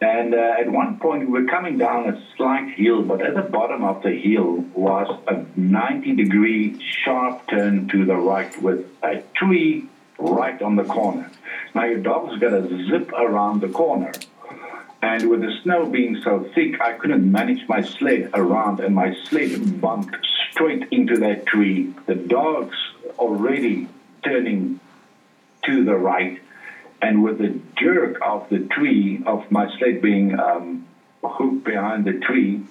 And 0.00 0.34
uh, 0.34 0.54
at 0.58 0.70
one 0.70 0.98
point, 0.98 1.30
we 1.30 1.42
were 1.42 1.48
coming 1.48 1.78
down 1.78 2.08
a 2.08 2.22
slight 2.36 2.74
hill, 2.74 3.02
but 3.02 3.22
at 3.22 3.34
the 3.34 3.42
bottom 3.42 3.84
of 3.84 4.02
the 4.02 4.10
hill 4.10 4.64
was 4.74 5.08
a 5.28 5.44
90 5.56 6.16
degree 6.16 6.78
sharp 7.04 7.46
turn 7.48 7.88
to 7.88 8.04
the 8.04 8.16
right 8.16 8.60
with 8.60 8.86
a 9.02 9.22
tree 9.34 9.88
right 10.18 10.60
on 10.60 10.76
the 10.76 10.84
corner. 10.84 11.30
Now, 11.74 11.84
your 11.84 11.98
dog's 11.98 12.38
got 12.38 12.50
to 12.50 12.86
zip 12.88 13.12
around 13.12 13.60
the 13.60 13.68
corner. 13.68 14.12
And 15.02 15.28
with 15.28 15.42
the 15.42 15.52
snow 15.62 15.86
being 15.86 16.20
so 16.22 16.48
thick, 16.54 16.80
I 16.80 16.94
couldn't 16.94 17.30
manage 17.30 17.68
my 17.68 17.82
sled 17.82 18.30
around, 18.32 18.80
and 18.80 18.94
my 18.94 19.14
sled 19.24 19.80
bumped 19.80 20.16
straight 20.50 20.88
into 20.90 21.18
that 21.18 21.46
tree. 21.46 21.92
The 22.06 22.14
dog's 22.14 22.76
already 23.18 23.88
turning 24.22 24.80
to 25.66 25.84
the 25.84 25.94
right 25.94 26.40
and 27.04 27.22
with 27.22 27.36
the 27.36 27.60
jerk 27.76 28.16
of 28.22 28.48
the 28.48 28.60
tree, 28.60 29.22
of 29.26 29.50
my 29.50 29.68
sled 29.76 30.00
being 30.00 30.38
um, 30.38 30.80
hooked 31.22 31.62
behind 31.62 32.06
the 32.06 32.14
tree, 32.14 32.62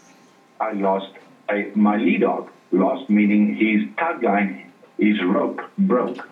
I 0.59 0.71
lost 0.71 1.11
my 1.75 1.97
lead 1.97 2.21
dog. 2.21 2.49
Lost 2.71 3.07
meaning 3.09 3.53
his 3.53 3.81
tug 3.99 4.23
line, 4.23 4.65
his 4.97 5.23
rope 5.23 5.61
broke, 5.77 6.27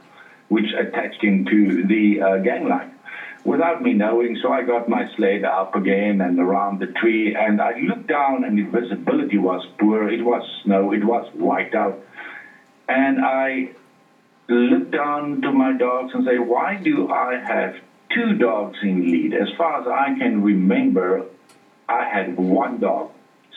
which 0.47 0.73
attached 0.73 1.23
him 1.23 1.45
to 1.45 1.83
the 1.85 2.19
uh, 2.19 2.37
gang 2.37 2.67
line 2.67 2.89
without 3.43 3.83
me 3.83 3.93
knowing. 3.93 4.35
So 4.41 4.51
I 4.51 4.63
got 4.63 4.87
my 4.87 5.05
sled 5.15 5.45
up 5.45 5.75
again 5.75 6.21
and 6.21 6.39
around 6.39 6.79
the 6.79 6.87
tree, 6.87 7.35
and 7.35 7.61
I 7.61 7.73
looked 7.73 8.07
down, 8.07 8.43
and 8.43 8.57
the 8.57 8.63
visibility 8.63 9.37
was 9.37 9.67
poor. 9.77 10.09
It 10.09 10.23
was 10.23 10.41
snow. 10.63 10.91
It 10.91 11.03
was 11.03 11.23
white 11.33 11.75
out, 11.75 11.99
and 12.89 13.19
I 13.21 13.69
looked 14.47 14.91
down 14.91 15.41
to 15.41 15.51
my 15.51 15.71
dogs 15.73 16.15
and 16.15 16.23
say, 16.23 16.39
"Why 16.39 16.77
do 16.77 17.07
I 17.07 17.37
have 17.37 17.73
two 18.13 18.37
dogs 18.37 18.77
in 18.83 19.11
lead. 19.11 19.33
As 19.33 19.49
far 19.57 19.81
as 19.81 19.87
I 19.87 20.17
can 20.17 20.43
remember, 20.43 21.25
I 21.87 22.07
had 22.07 22.37
one 22.37 22.79
dog. 22.79 23.11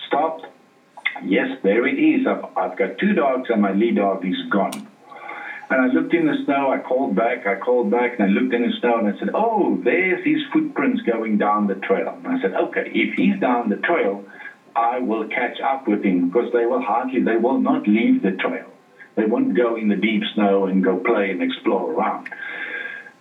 Stopped. 0.08 0.46
Yes, 1.24 1.58
there 1.62 1.86
it 1.86 1.98
is. 1.98 2.26
I've, 2.26 2.44
I've 2.56 2.78
got 2.78 2.98
two 2.98 3.14
dogs 3.14 3.48
and 3.50 3.62
my 3.62 3.72
lead 3.72 3.96
dog 3.96 4.24
is 4.24 4.36
gone. 4.50 4.88
And 5.70 5.80
I 5.80 5.86
looked 5.86 6.12
in 6.12 6.26
the 6.26 6.36
snow, 6.44 6.70
I 6.70 6.78
called 6.78 7.16
back, 7.16 7.46
I 7.46 7.56
called 7.56 7.90
back, 7.90 8.18
and 8.18 8.24
I 8.24 8.26
looked 8.26 8.52
in 8.52 8.62
the 8.62 8.72
snow 8.80 8.98
and 8.98 9.08
I 9.08 9.18
said, 9.18 9.30
Oh, 9.34 9.80
there's 9.82 10.24
his 10.24 10.42
footprints 10.52 11.02
going 11.02 11.38
down 11.38 11.66
the 11.66 11.76
trail. 11.76 12.18
And 12.22 12.26
I 12.26 12.40
said, 12.42 12.54
Okay, 12.54 12.90
if 12.92 13.14
he's 13.14 13.40
down 13.40 13.70
the 13.70 13.76
trail, 13.76 14.24
I 14.76 14.98
will 14.98 15.26
catch 15.28 15.60
up 15.60 15.88
with 15.88 16.04
him 16.04 16.28
because 16.28 16.52
they 16.52 16.66
will 16.66 16.82
hardly, 16.82 17.22
they 17.22 17.36
will 17.36 17.58
not 17.58 17.86
leave 17.88 18.22
the 18.22 18.32
trail. 18.32 18.66
They 19.16 19.24
won't 19.24 19.56
go 19.56 19.76
in 19.76 19.88
the 19.88 19.96
deep 19.96 20.22
snow 20.34 20.66
and 20.66 20.84
go 20.84 20.98
play 20.98 21.30
and 21.30 21.42
explore 21.42 21.92
around. 21.92 22.28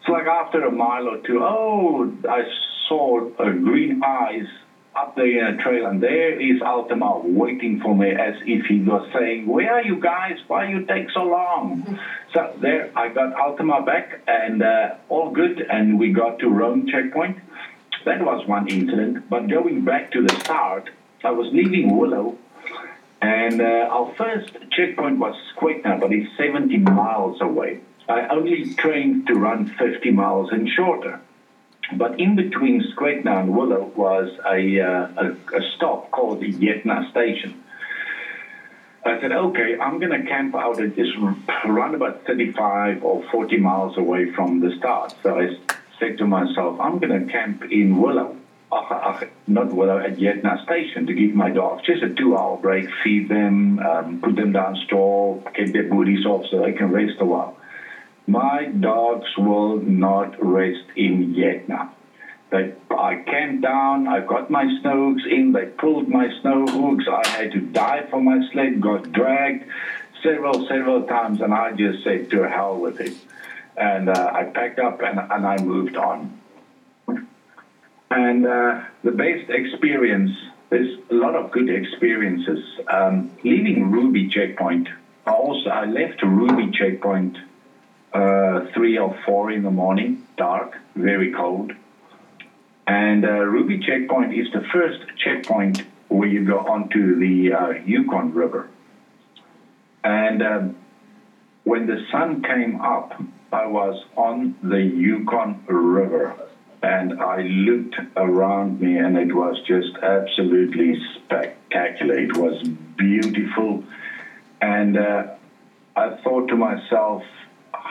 It's 0.04 0.10
like 0.10 0.28
after 0.28 0.66
a 0.66 0.72
mile 0.72 1.08
or 1.08 1.18
two, 1.20 1.40
oh, 1.42 2.12
I 2.30 2.42
saw 2.90 3.26
a 3.40 3.54
green 3.54 4.02
eyes 4.04 4.46
up 4.98 5.16
there 5.16 5.48
in 5.48 5.56
a 5.58 5.64
trail, 5.64 5.86
and 5.86 6.04
there 6.04 6.38
is 6.38 6.62
Altima 6.62 7.24
waiting 7.24 7.80
for 7.80 7.96
me 7.96 8.10
as 8.10 8.36
if 8.46 8.66
he 8.66 8.82
was 8.82 9.10
saying, 9.14 9.48
Where 9.48 9.76
are 9.76 9.82
you 9.82 10.02
guys? 10.02 10.40
Why 10.48 10.68
you 10.68 10.86
take 10.86 11.10
so 11.12 11.24
long? 11.24 12.00
So 12.34 12.52
there, 12.60 12.92
I 12.98 13.10
got 13.10 13.36
Altima 13.36 13.86
back, 13.86 14.24
and 14.28 14.64
uh, 14.64 14.96
all 15.08 15.30
good, 15.30 15.62
and 15.62 16.00
we 16.00 16.12
got 16.12 16.40
to 16.40 16.50
Rohn 16.50 16.88
checkpoint. 16.88 17.38
That 18.06 18.26
was 18.26 18.48
one 18.48 18.68
incident. 18.68 19.30
But 19.30 19.48
going 19.48 19.86
back 19.86 20.12
to 20.14 20.24
the 20.24 20.34
start, 20.40 20.90
I 21.24 21.30
was 21.30 21.54
leaving 21.54 21.96
Willow, 21.96 22.36
and 23.22 23.62
uh, 23.62 23.88
our 23.96 24.16
first 24.18 24.52
checkpoint 24.72 25.20
was 25.20 25.36
Skwentna, 25.56 26.02
but 26.02 26.12
it's 26.12 26.28
70 26.36 26.76
miles 26.80 27.40
away. 27.40 27.82
I 28.08 28.28
only 28.28 28.74
trained 28.74 29.28
to 29.28 29.36
run 29.36 29.68
50 29.78 30.12
miles 30.12 30.52
and 30.52 30.68
shorter. 30.68 31.22
But 31.94 32.20
in 32.20 32.36
between 32.36 32.82
Skwentna 32.82 33.42
and 33.42 33.56
Willow 33.56 33.92
was 33.96 34.30
a, 34.46 34.80
uh, 34.80 35.08
a, 35.18 35.58
a, 35.58 35.62
stop 35.76 36.12
called 36.12 36.40
the 36.40 36.52
Yentna 36.52 37.10
Station. 37.12 37.62
I 39.06 39.20
said, 39.20 39.32
okay, 39.32 39.78
I'm 39.78 40.00
going 40.00 40.12
to 40.12 40.28
camp 40.28 40.56
out 40.56 40.82
at 40.82 40.96
this 40.96 41.10
around 41.66 41.94
about 41.94 42.26
35 42.26 43.04
or 43.04 43.24
40 43.32 43.58
miles 43.58 43.98
away 43.98 44.32
from 44.32 44.60
the 44.62 44.76
start. 44.78 45.14
So 45.22 45.38
I 45.40 45.58
said 46.00 46.18
to 46.20 46.26
myself, 46.26 46.80
I'm 46.80 47.00
going 47.00 47.26
to 47.26 47.32
camp 47.32 47.66
in 47.70 48.02
Willow, 48.02 48.38
not 49.46 49.74
Willow, 49.74 49.98
at 49.98 50.16
Yentna 50.16 50.64
Station 50.64 51.06
to 51.08 51.14
give 51.14 51.36
my 51.36 51.50
dogs 51.50 51.84
just 51.86 52.02
a 52.02 52.10
two 52.10 52.36
hour 52.36 52.58
break, 52.58 52.88
feed 53.04 53.30
them, 53.30 53.80
um, 53.80 54.22
put 54.22 54.36
them 54.36 54.54
down 54.54 54.78
stall, 54.88 55.44
get 55.54 55.74
their 55.74 55.84
booties 55.90 56.26
off 56.26 56.46
so 56.50 56.62
they 56.62 56.72
can 56.72 56.92
rest 56.92 57.20
a 57.20 57.26
while. 57.26 57.58
My 58.26 58.66
dogs 58.66 59.28
will 59.38 59.78
not 59.78 60.36
rest 60.44 60.86
in 60.96 61.34
Yentna. 61.34 61.90
They, 62.52 62.74
I 62.92 63.16
camped 63.16 63.64
down, 63.64 64.08
I 64.08 64.20
got 64.20 64.50
my 64.50 64.66
snow 64.80 65.10
hooks 65.10 65.24
in, 65.30 65.54
they 65.54 65.66
pulled 65.66 66.08
my 66.08 66.30
snow 66.42 66.66
hooks, 66.68 67.06
I 67.12 67.28
had 67.28 67.52
to 67.54 67.60
dive 67.60 68.10
for 68.10 68.22
my 68.22 68.48
sled, 68.52 68.80
got 68.80 69.12
dragged 69.12 69.66
several, 70.22 70.68
several 70.68 71.04
times, 71.04 71.42
and 71.42 71.54
I 71.54 71.74
just 71.74 72.04
said, 72.04 72.30
to 72.30 72.48
hell 72.48 72.78
with 72.78 73.02
it. 73.02 73.14
And 73.76 74.08
uh, 74.08 74.32
I 74.34 74.44
packed 74.46 74.80
up 74.80 75.02
and, 75.02 75.20
and 75.20 75.46
I 75.46 75.58
moved 75.58 75.98
on. 75.98 76.40
And 78.12 78.46
uh, 78.46 78.84
the 79.04 79.12
best 79.12 79.50
experience, 79.50 80.32
there's 80.70 81.00
a 81.10 81.16
lot 81.16 81.36
of 81.36 81.52
good 81.52 81.70
experiences. 81.70 82.64
Um, 82.88 83.32
leaving 83.44 83.92
Ruby 83.92 84.30
checkpoint, 84.30 84.90
I 85.26 85.32
also 85.32 85.70
I 85.70 85.86
left 85.86 86.22
Ruby 86.22 86.72
checkpoint 86.72 87.38
uh, 88.14 88.68
three 88.74 88.98
or 88.98 89.18
four 89.26 89.52
in 89.52 89.64
the 89.64 89.72
morning, 89.72 90.26
dark, 90.38 90.78
very 90.96 91.32
cold. 91.32 91.72
And 92.86 93.26
uh, 93.26 93.30
Ruby 93.30 93.80
checkpoint 93.80 94.34
is 94.34 94.52
the 94.54 94.64
first 94.72 95.00
checkpoint 95.18 95.84
where 96.10 96.28
you 96.28 96.46
go 96.46 96.60
onto 96.60 97.18
the 97.18 97.54
uh, 97.54 97.70
Yukon 97.86 98.34
River. 98.34 98.70
And 100.04 100.42
um, 100.44 100.76
when 101.64 101.88
the 101.88 102.06
sun 102.12 102.44
came 102.44 102.82
up, 102.82 103.20
I 103.52 103.66
was 103.68 104.04
on 104.16 104.56
the 104.62 104.82
Yukon 104.82 105.64
River 105.68 106.36
and 106.82 107.22
I 107.22 107.42
looked 107.42 107.96
around 108.18 108.82
me 108.82 108.98
and 108.98 109.18
it 109.18 109.34
was 109.34 109.58
just 109.66 109.96
absolutely 110.04 111.02
spectacular. 111.16 112.20
It 112.20 112.36
was 112.38 112.62
beautiful. 112.98 113.84
And 114.62 114.98
uh, 114.98 115.36
I 115.96 116.18
thought 116.24 116.48
to 116.50 116.58
myself, 116.58 117.24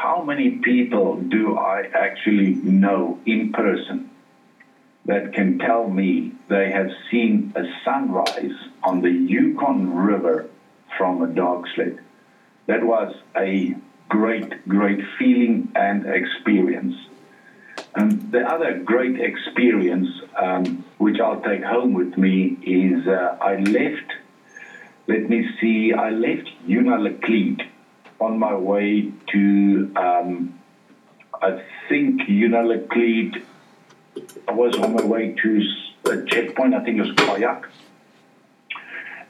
how 0.03 0.21
many 0.21 0.57
people 0.57 1.15
do 1.15 1.57
I 1.57 1.83
actually 1.95 2.55
know 2.55 3.21
in 3.25 3.53
person 3.53 4.11
that 5.05 5.33
can 5.33 5.61
tell 5.61 5.89
me 5.89 6.35
they 6.49 6.73
have 6.73 6.91
seen 7.09 7.53
a 7.55 7.63
sunrise 7.85 8.59
on 8.83 9.01
the 9.03 9.11
Yukon 9.11 9.95
River 9.95 10.49
from 10.99 11.23
a 11.23 11.29
dog 11.29 11.69
sled? 11.75 12.01
That 12.67 12.83
was 12.83 13.15
a 13.37 13.77
great, 14.09 14.67
great 14.67 15.01
feeling 15.21 15.71
and 15.77 16.05
experience. 16.05 16.97
And 17.95 18.33
the 18.33 18.45
other 18.45 18.79
great 18.79 19.21
experience, 19.21 20.09
um, 20.37 20.85
which 20.99 21.21
I'll 21.21 21.43
take 21.43 21.63
home 21.63 21.93
with 21.93 22.19
me, 22.19 22.59
is 22.63 23.07
uh, 23.07 23.37
I 23.41 23.55
left, 23.55 24.09
let 25.07 25.29
me 25.29 25.49
see, 25.61 25.93
I 25.93 26.11
left 26.11 26.51
Unalakleet 26.67 27.61
on 28.23 28.39
my 28.39 28.55
way 28.55 29.13
to, 29.33 29.93
um, 29.97 30.59
I 31.41 31.63
think, 31.89 32.23
Unalakleet. 32.23 33.43
I 34.49 34.53
was 34.53 34.77
on 34.77 34.95
my 34.95 35.05
way 35.05 35.35
to 35.43 35.63
a 36.05 36.25
checkpoint, 36.25 36.75
I 36.75 36.85
think 36.85 36.99
it 36.99 37.03
was 37.03 37.13
Kayak. 37.17 37.69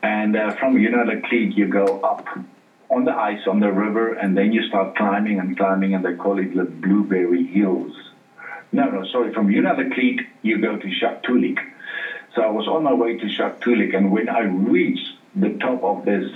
And 0.02 0.36
uh, 0.36 0.54
from 0.56 0.76
Unalakleet, 0.76 1.56
you 1.56 1.68
go 1.68 2.00
up 2.00 2.26
on 2.90 3.04
the 3.04 3.12
ice 3.12 3.46
on 3.46 3.60
the 3.60 3.72
river, 3.72 4.12
and 4.12 4.36
then 4.36 4.52
you 4.52 4.62
start 4.68 4.96
climbing 4.96 5.38
and 5.38 5.56
climbing, 5.56 5.94
and 5.94 6.04
they 6.04 6.14
call 6.14 6.38
it 6.38 6.54
the 6.54 6.64
Blueberry 6.64 7.44
Hills. 7.44 7.94
No, 8.72 8.90
no, 8.90 9.06
sorry. 9.06 9.32
From 9.32 9.48
Unalakleet, 9.48 10.20
you 10.42 10.60
go 10.60 10.76
to 10.76 10.86
Shaktoolik. 10.88 11.58
So 12.34 12.42
I 12.42 12.50
was 12.50 12.66
on 12.66 12.82
my 12.82 12.92
way 12.92 13.16
to 13.16 13.26
Shaktoolik, 13.26 13.96
and 13.96 14.10
when 14.12 14.28
I 14.28 14.40
reached 14.40 15.08
the 15.34 15.50
top 15.58 15.82
of 15.82 16.04
this 16.04 16.30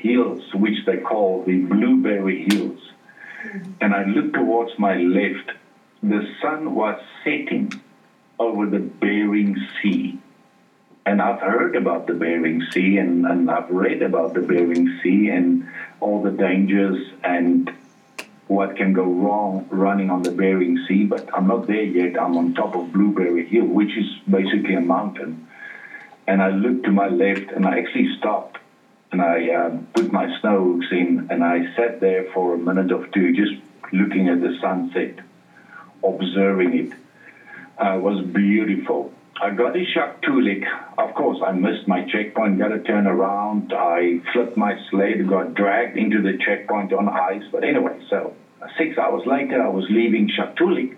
hills, 0.00 0.42
which 0.54 0.84
they 0.86 0.98
call 0.98 1.44
the 1.44 1.58
Blueberry 1.60 2.46
Hills. 2.50 2.80
Mm-hmm. 3.44 3.72
And 3.80 3.94
I 3.94 4.04
looked 4.04 4.34
towards 4.34 4.78
my 4.78 4.96
left. 4.96 5.52
The 6.02 6.22
sun 6.42 6.74
was 6.74 7.00
setting 7.24 7.72
over 8.38 8.66
the 8.66 8.78
Bering 8.78 9.56
Sea. 9.82 10.18
And 11.06 11.20
I've 11.20 11.40
heard 11.40 11.76
about 11.76 12.06
the 12.06 12.14
Bering 12.14 12.62
Sea 12.72 12.98
and, 12.98 13.26
and 13.26 13.50
I've 13.50 13.70
read 13.70 14.02
about 14.02 14.34
the 14.34 14.40
Bering 14.40 15.00
Sea 15.02 15.28
and 15.28 15.68
all 16.00 16.22
the 16.22 16.30
dangers 16.30 16.98
and 17.24 17.70
what 18.46 18.76
can 18.76 18.92
go 18.92 19.04
wrong 19.04 19.66
running 19.70 20.10
on 20.10 20.22
the 20.22 20.32
Bering 20.32 20.84
Sea, 20.88 21.04
but 21.04 21.28
I'm 21.32 21.46
not 21.46 21.66
there 21.68 21.84
yet. 21.84 22.20
I'm 22.20 22.36
on 22.36 22.52
top 22.54 22.74
of 22.74 22.92
Blueberry 22.92 23.46
Hill, 23.46 23.66
which 23.66 23.96
is 23.96 24.06
basically 24.28 24.74
a 24.74 24.80
mountain. 24.80 25.46
and 26.26 26.40
I 26.40 26.50
looked 26.50 26.84
to 26.84 26.92
my 26.92 27.08
left, 27.08 27.50
and 27.50 27.66
I 27.66 27.78
actually 27.78 28.08
stopped, 28.18 28.58
and 29.12 29.20
I 29.20 29.50
um, 29.50 29.86
put 29.94 30.12
my 30.12 30.28
snow 30.40 30.72
hooks 30.72 30.86
in, 30.90 31.26
and 31.30 31.42
I 31.42 31.74
sat 31.74 32.00
there 32.00 32.24
for 32.32 32.54
a 32.54 32.58
minute 32.58 32.92
or 32.92 33.06
two, 33.08 33.32
just 33.32 33.52
looking 33.92 34.28
at 34.28 34.40
the 34.40 34.56
sunset, 34.60 35.18
observing 36.04 36.74
it. 36.74 36.92
Uh, 37.82 37.96
it 37.96 38.02
was 38.02 38.24
beautiful. 38.26 39.12
I 39.42 39.50
got 39.50 39.74
a 39.74 39.82
Shaktoolik. 39.82 40.66
Of 40.98 41.14
course, 41.14 41.40
I 41.44 41.52
missed 41.52 41.88
my 41.88 42.04
checkpoint, 42.04 42.58
got 42.58 42.68
to 42.68 42.78
turn 42.80 43.06
around. 43.06 43.72
I 43.72 44.20
flipped 44.32 44.56
my 44.56 44.78
sled, 44.90 45.26
got 45.26 45.54
dragged 45.54 45.96
into 45.96 46.20
the 46.20 46.36
checkpoint 46.36 46.92
on 46.92 47.08
ice. 47.08 47.42
But 47.50 47.64
anyway, 47.64 47.98
so 48.10 48.34
six 48.76 48.98
hours 48.98 49.24
later, 49.26 49.62
I 49.62 49.68
was 49.68 49.86
leaving 49.88 50.28
Shaktoolik. 50.28 50.94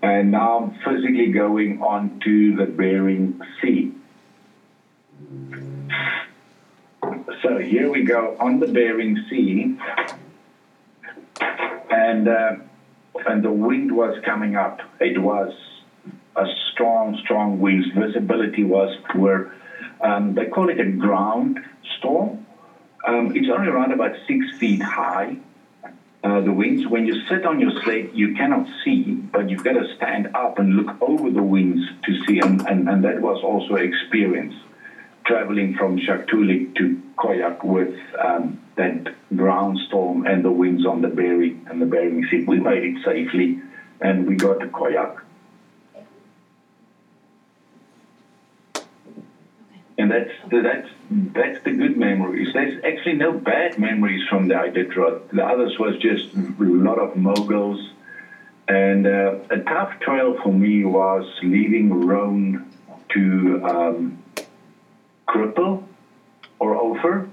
And 0.00 0.30
now 0.30 0.58
I'm 0.58 0.70
physically 0.84 1.30
going 1.30 1.82
on 1.82 2.18
to 2.20 2.56
the 2.56 2.64
Bering 2.64 3.40
Sea. 3.60 3.92
So 7.42 7.58
here 7.58 7.90
we 7.90 8.04
go 8.04 8.36
on 8.40 8.58
the 8.58 8.66
Bering 8.66 9.22
Sea. 9.28 9.76
And, 11.90 12.26
uh, 12.26 12.56
and 13.26 13.42
the 13.42 13.52
wind 13.52 13.94
was 13.94 14.18
coming 14.24 14.56
up. 14.56 14.80
It 14.98 15.18
was 15.20 15.52
a 16.36 16.46
strong, 16.72 17.18
strong 17.22 17.60
winds. 17.60 17.88
Visibility 17.94 18.64
was 18.64 18.96
poor. 19.10 19.52
Um, 20.00 20.34
they 20.34 20.46
call 20.46 20.70
it 20.70 20.80
a 20.80 20.90
ground 20.90 21.58
storm. 21.98 22.46
Um, 23.06 23.36
it's 23.36 23.48
only 23.50 23.68
around 23.68 23.92
about 23.92 24.16
six 24.26 24.46
feet 24.58 24.82
high. 24.82 25.36
Uh, 26.24 26.40
the 26.40 26.52
winds, 26.52 26.86
when 26.86 27.06
you 27.06 27.26
sit 27.28 27.44
on 27.44 27.60
your 27.60 27.72
sled, 27.82 28.10
you 28.14 28.34
cannot 28.34 28.66
see, 28.84 29.12
but 29.12 29.50
you've 29.50 29.64
got 29.64 29.74
to 29.74 29.94
stand 29.96 30.34
up 30.34 30.58
and 30.58 30.76
look 30.76 30.96
over 31.02 31.30
the 31.30 31.42
winds 31.42 31.86
to 32.06 32.24
see. 32.24 32.40
And, 32.40 32.66
and, 32.66 32.88
and 32.88 33.04
that 33.04 33.20
was 33.20 33.42
also 33.44 33.74
experience 33.74 34.54
traveling 35.26 35.74
from 35.74 35.98
Shaktoolik 35.98 36.74
to 36.76 37.02
Koyuk 37.18 37.64
with 37.64 37.94
um, 38.18 38.60
that 38.76 39.14
ground 39.34 39.78
storm 39.88 40.26
and 40.26 40.44
the 40.44 40.50
winds 40.50 40.86
on 40.86 41.02
the 41.02 41.08
Bering 41.08 41.66
and 41.68 41.82
the 41.82 41.86
Bering 41.86 42.24
Sea. 42.30 42.44
We 42.44 42.60
made 42.60 42.84
it 42.84 43.04
safely, 43.04 43.60
and 44.00 44.26
we 44.26 44.36
got 44.36 44.60
to 44.60 44.68
Koyuk. 44.68 45.20
And 49.98 50.12
that's 50.12 50.30
the, 50.48 50.60
that's 50.62 50.88
that's 51.10 51.64
the 51.64 51.72
good 51.72 51.96
memories. 51.96 52.52
There's 52.54 52.82
actually 52.84 53.14
no 53.14 53.32
bad 53.32 53.80
memories 53.80 54.22
from 54.28 54.46
the 54.46 54.54
Iditarod. 54.54 55.30
The 55.30 55.44
others 55.44 55.76
was 55.76 55.98
just 55.98 56.32
a 56.34 56.44
lot 56.60 57.00
of 57.00 57.16
moguls. 57.16 57.90
And 58.68 59.06
uh, 59.06 59.38
a 59.50 59.58
tough 59.58 59.98
trail 59.98 60.38
for 60.40 60.52
me 60.52 60.84
was 60.84 61.26
leaving 61.42 62.06
Rohn 62.06 62.70
to 63.08 63.64
um, 63.64 64.22
Cripple 65.26 65.87
or 66.58 66.74
Ophir, 66.74 67.28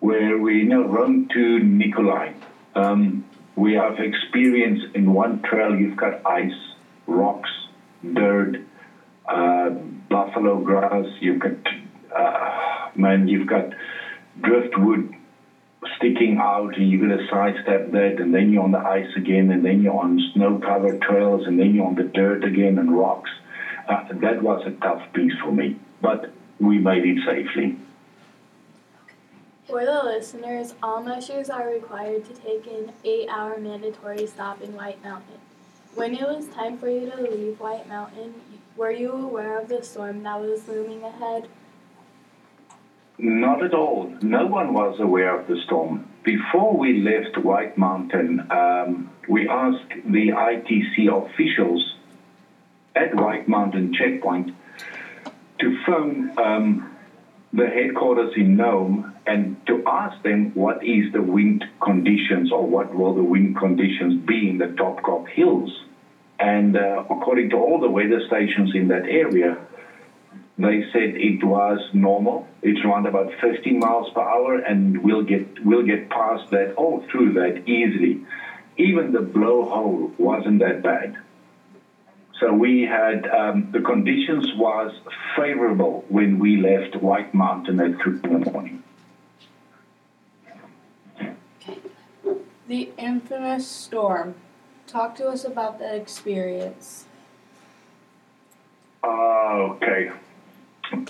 where 0.00 0.38
we 0.38 0.64
now 0.64 0.82
run 0.82 1.28
to 1.32 1.58
Nikolai. 1.58 2.32
Um, 2.74 3.24
we 3.56 3.72
have 3.74 3.98
experience 3.98 4.80
in 4.94 5.12
one 5.12 5.42
trail. 5.42 5.74
You've 5.74 5.96
got 5.96 6.24
ice, 6.24 6.74
rocks, 7.06 7.50
dirt, 8.12 8.56
uh, 9.28 9.70
buffalo 10.08 10.60
grass. 10.60 11.06
You've 11.20 11.40
got 11.40 11.56
uh, 12.14 12.88
man, 12.94 13.28
you've 13.28 13.46
got 13.46 13.74
driftwood 14.40 15.14
sticking 15.96 16.38
out, 16.38 16.76
and 16.76 16.88
you're 16.88 17.06
going 17.06 17.16
to 17.16 17.24
sidestep 17.28 17.90
that, 17.92 18.20
and 18.20 18.34
then 18.34 18.50
you're 18.50 18.62
on 18.62 18.72
the 18.72 18.84
ice 18.84 19.14
again, 19.16 19.50
and 19.50 19.64
then 19.64 19.80
you're 19.80 19.96
on 19.96 20.20
snow-covered 20.32 21.00
trails, 21.00 21.46
and 21.46 21.58
then 21.58 21.74
you're 21.74 21.86
on 21.86 21.94
the 21.94 22.02
dirt 22.02 22.44
again 22.44 22.78
and 22.78 22.96
rocks. 22.96 23.30
Uh, 23.88 24.02
that 24.20 24.42
was 24.42 24.60
a 24.66 24.70
tough 24.70 25.00
piece 25.12 25.32
for 25.42 25.52
me, 25.52 25.76
but 26.00 26.26
we 26.60 26.78
made 26.78 27.04
it 27.04 27.18
safely. 27.24 27.76
For 29.68 29.84
the 29.84 30.02
listeners, 30.02 30.74
all 30.82 31.02
mushers 31.02 31.50
are 31.50 31.68
required 31.68 32.24
to 32.24 32.32
take 32.32 32.66
an 32.66 32.90
eight-hour 33.04 33.58
mandatory 33.58 34.26
stop 34.26 34.62
in 34.62 34.74
White 34.74 35.04
Mountain. 35.04 35.36
When 35.94 36.14
it 36.14 36.22
was 36.22 36.46
time 36.46 36.78
for 36.78 36.88
you 36.88 37.10
to 37.10 37.20
leave 37.20 37.60
White 37.60 37.86
Mountain, 37.86 38.32
were 38.78 38.90
you 38.90 39.12
aware 39.12 39.60
of 39.60 39.68
the 39.68 39.82
storm 39.82 40.22
that 40.22 40.40
was 40.40 40.66
looming 40.68 41.02
ahead? 41.02 41.48
Not 43.18 43.62
at 43.62 43.74
all. 43.74 44.10
No 44.22 44.46
one 44.46 44.72
was 44.72 45.00
aware 45.00 45.38
of 45.38 45.46
the 45.48 45.60
storm. 45.66 46.08
Before 46.22 46.74
we 46.74 47.02
left 47.02 47.36
White 47.36 47.76
Mountain, 47.76 48.50
um, 48.50 49.10
we 49.28 49.50
asked 49.50 49.92
the 50.06 50.28
ITC 50.28 51.08
officials 51.12 51.94
at 52.96 53.14
White 53.14 53.48
Mountain 53.48 53.92
Checkpoint 53.92 54.54
to 55.58 55.78
phone 55.84 56.38
um, 56.38 56.96
the 57.52 57.66
headquarters 57.66 58.32
in 58.34 58.56
Nome 58.56 59.14
and 59.28 59.54
to 59.66 59.82
ask 59.86 60.22
them 60.22 60.50
what 60.54 60.82
is 60.82 61.12
the 61.12 61.20
wind 61.20 61.64
conditions 61.82 62.50
or 62.50 62.66
what 62.66 62.94
will 62.94 63.12
the 63.12 63.22
wind 63.22 63.56
conditions 63.56 64.14
be 64.14 64.48
in 64.48 64.56
the 64.56 64.68
Topkok 64.68 65.28
Hills. 65.28 65.84
And 66.40 66.76
uh, 66.76 67.04
according 67.10 67.50
to 67.50 67.56
all 67.56 67.78
the 67.78 67.90
weather 67.90 68.20
stations 68.26 68.74
in 68.74 68.88
that 68.88 69.06
area, 69.06 69.58
they 70.56 70.82
said 70.92 71.10
it 71.16 71.44
was 71.44 71.78
normal. 71.92 72.46
It's 72.62 72.82
around 72.84 73.06
about 73.06 73.30
15 73.42 73.78
miles 73.78 74.10
per 74.10 74.22
hour, 74.22 74.56
and 74.56 75.02
we'll 75.04 75.22
get 75.22 75.46
we'll 75.64 75.84
get 75.84 76.08
past 76.08 76.50
that 76.50 76.72
all 76.74 77.04
through 77.10 77.34
that 77.34 77.68
easily. 77.68 78.20
Even 78.76 79.12
the 79.12 79.20
blowhole 79.20 80.10
wasn't 80.18 80.60
that 80.60 80.82
bad. 80.82 81.16
So 82.40 82.52
we 82.52 82.82
had 82.82 83.26
um, 83.28 83.68
the 83.72 83.80
conditions 83.80 84.52
was 84.56 84.90
favorable 85.36 86.04
when 86.08 86.38
we 86.38 86.56
left 86.56 86.96
White 86.96 87.34
Mountain 87.34 87.80
at 87.80 88.00
three 88.00 88.18
in 88.24 88.40
the 88.40 88.50
morning. 88.52 88.82
The 92.68 92.90
infamous 92.98 93.66
storm. 93.66 94.34
Talk 94.86 95.14
to 95.16 95.28
us 95.28 95.42
about 95.42 95.78
that 95.78 95.94
experience. 95.94 97.06
Uh, 99.02 99.72
okay. 99.72 100.10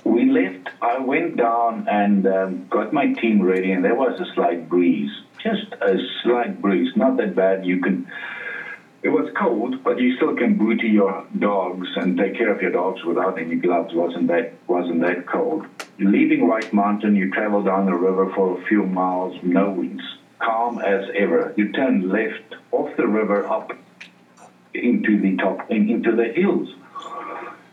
We 0.05 0.31
left. 0.31 0.69
I 0.81 0.99
went 1.01 1.37
down 1.37 1.89
and 1.91 2.25
um, 2.29 2.69
got 2.69 2.93
my 2.93 3.13
team 3.13 3.43
ready, 3.43 3.73
and 3.73 3.85
there 3.85 3.97
was 3.97 4.21
a 4.21 4.33
slight 4.35 4.69
breeze, 4.69 5.11
just 5.43 5.73
a 5.81 5.97
slight 6.23 6.63
breeze, 6.63 6.93
not 6.95 7.17
that 7.17 7.35
bad. 7.35 7.67
You 7.67 7.81
can. 7.81 8.09
It 9.03 9.09
was 9.09 9.29
cold, 9.37 9.83
but 9.83 9.99
you 9.99 10.15
still 10.15 10.37
can 10.37 10.59
booty 10.59 10.89
your 10.89 11.27
dogs 11.41 11.89
and 11.97 12.17
take 12.17 12.37
care 12.37 12.55
of 12.55 12.63
your 12.63 12.73
dogs 12.73 13.05
without 13.05 13.37
any 13.37 13.57
gloves. 13.57 13.95
wasn't 13.95 14.29
that 14.29 14.53
wasn't 14.69 15.01
that 15.01 15.27
cold? 15.27 15.67
Leaving 15.99 16.47
White 16.47 16.73
Mountain, 16.73 17.17
you 17.17 17.33
travel 17.33 17.65
down 17.65 17.87
the 17.87 17.95
river 17.95 18.33
for 18.33 18.61
a 18.61 18.65
few 18.67 18.87
miles, 18.87 19.37
no 19.43 19.71
winds, 19.71 20.03
calm 20.39 20.79
as 20.79 21.09
ever. 21.15 21.53
You 21.57 21.73
turn 21.73 22.09
left 22.09 22.57
off 22.73 22.97
the 22.97 23.07
river 23.07 23.47
up 23.47 23.73
into 24.75 25.21
the 25.21 25.37
top, 25.37 25.71
and 25.71 25.89
into 25.91 26.15
the 26.15 26.27
hills 26.33 26.75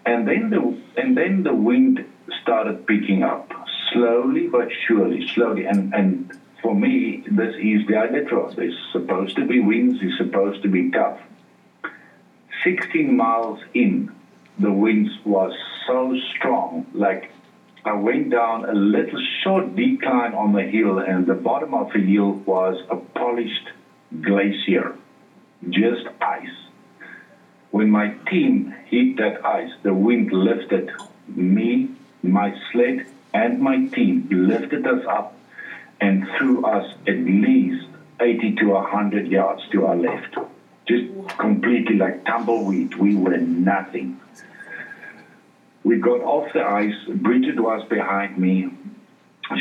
and 0.05 0.27
then 0.27 0.49
the 0.49 0.77
and 0.97 1.17
then 1.17 1.43
the 1.43 1.53
wind 1.53 2.05
started 2.41 2.85
picking 2.85 3.23
up 3.23 3.51
slowly 3.91 4.47
but 4.47 4.69
surely, 4.87 5.27
slowly. 5.27 5.65
And 5.65 5.93
and 5.93 6.31
for 6.61 6.75
me, 6.75 7.23
this 7.29 7.55
is 7.55 7.85
the 7.87 7.93
Iditarod. 7.93 8.55
There's 8.55 8.77
supposed 8.91 9.35
to 9.37 9.45
be 9.45 9.59
winds. 9.59 9.99
It's 10.01 10.17
supposed 10.17 10.61
to 10.61 10.67
be 10.67 10.91
tough. 10.91 11.19
16 12.63 13.15
miles 13.15 13.59
in, 13.75 14.11
the 14.57 14.71
winds 14.71 15.11
was 15.23 15.53
so 15.85 16.15
strong. 16.35 16.85
Like 16.93 17.29
I 17.85 17.93
went 17.93 18.31
down 18.31 18.65
a 18.65 18.73
little 18.73 19.19
short 19.43 19.75
decline 19.75 20.33
on 20.33 20.53
the 20.53 20.63
hill, 20.63 20.97
and 20.97 21.27
the 21.27 21.35
bottom 21.35 21.75
of 21.75 21.93
the 21.93 21.99
hill 21.99 22.41
was 22.43 22.81
a 22.89 22.95
polished 22.95 23.69
glacier, 24.21 24.95
just 25.69 26.07
ice. 26.19 26.57
When 27.69 27.91
my 27.91 28.07
team 28.27 28.73
hit 28.87 29.17
that 29.17 29.45
ice, 29.45 29.69
the 29.83 29.93
wind 29.93 30.31
lifted 30.31 30.89
me, 31.27 31.91
my 32.23 32.55
sled, 32.71 33.05
and 33.35 33.59
my 33.59 33.77
team 33.77 34.27
lifted 34.31 34.87
us 34.87 35.05
up 35.05 35.37
and 36.01 36.27
threw 36.39 36.65
us 36.65 36.91
at 37.05 37.19
least 37.19 37.85
80 38.19 38.55
to 38.55 38.69
100 38.69 39.27
yards 39.27 39.61
to 39.69 39.85
our 39.85 39.95
left. 39.95 40.35
Just 40.87 41.05
completely 41.37 41.97
like 41.97 42.25
tumbleweed. 42.25 42.95
We 42.95 43.13
were 43.13 43.37
nothing. 43.37 44.15
We 45.85 45.99
got 45.99 46.21
off 46.21 46.51
the 46.51 46.63
ice. 46.63 46.95
Bridget 47.07 47.59
was 47.59 47.87
behind 47.87 48.37
me. 48.37 48.69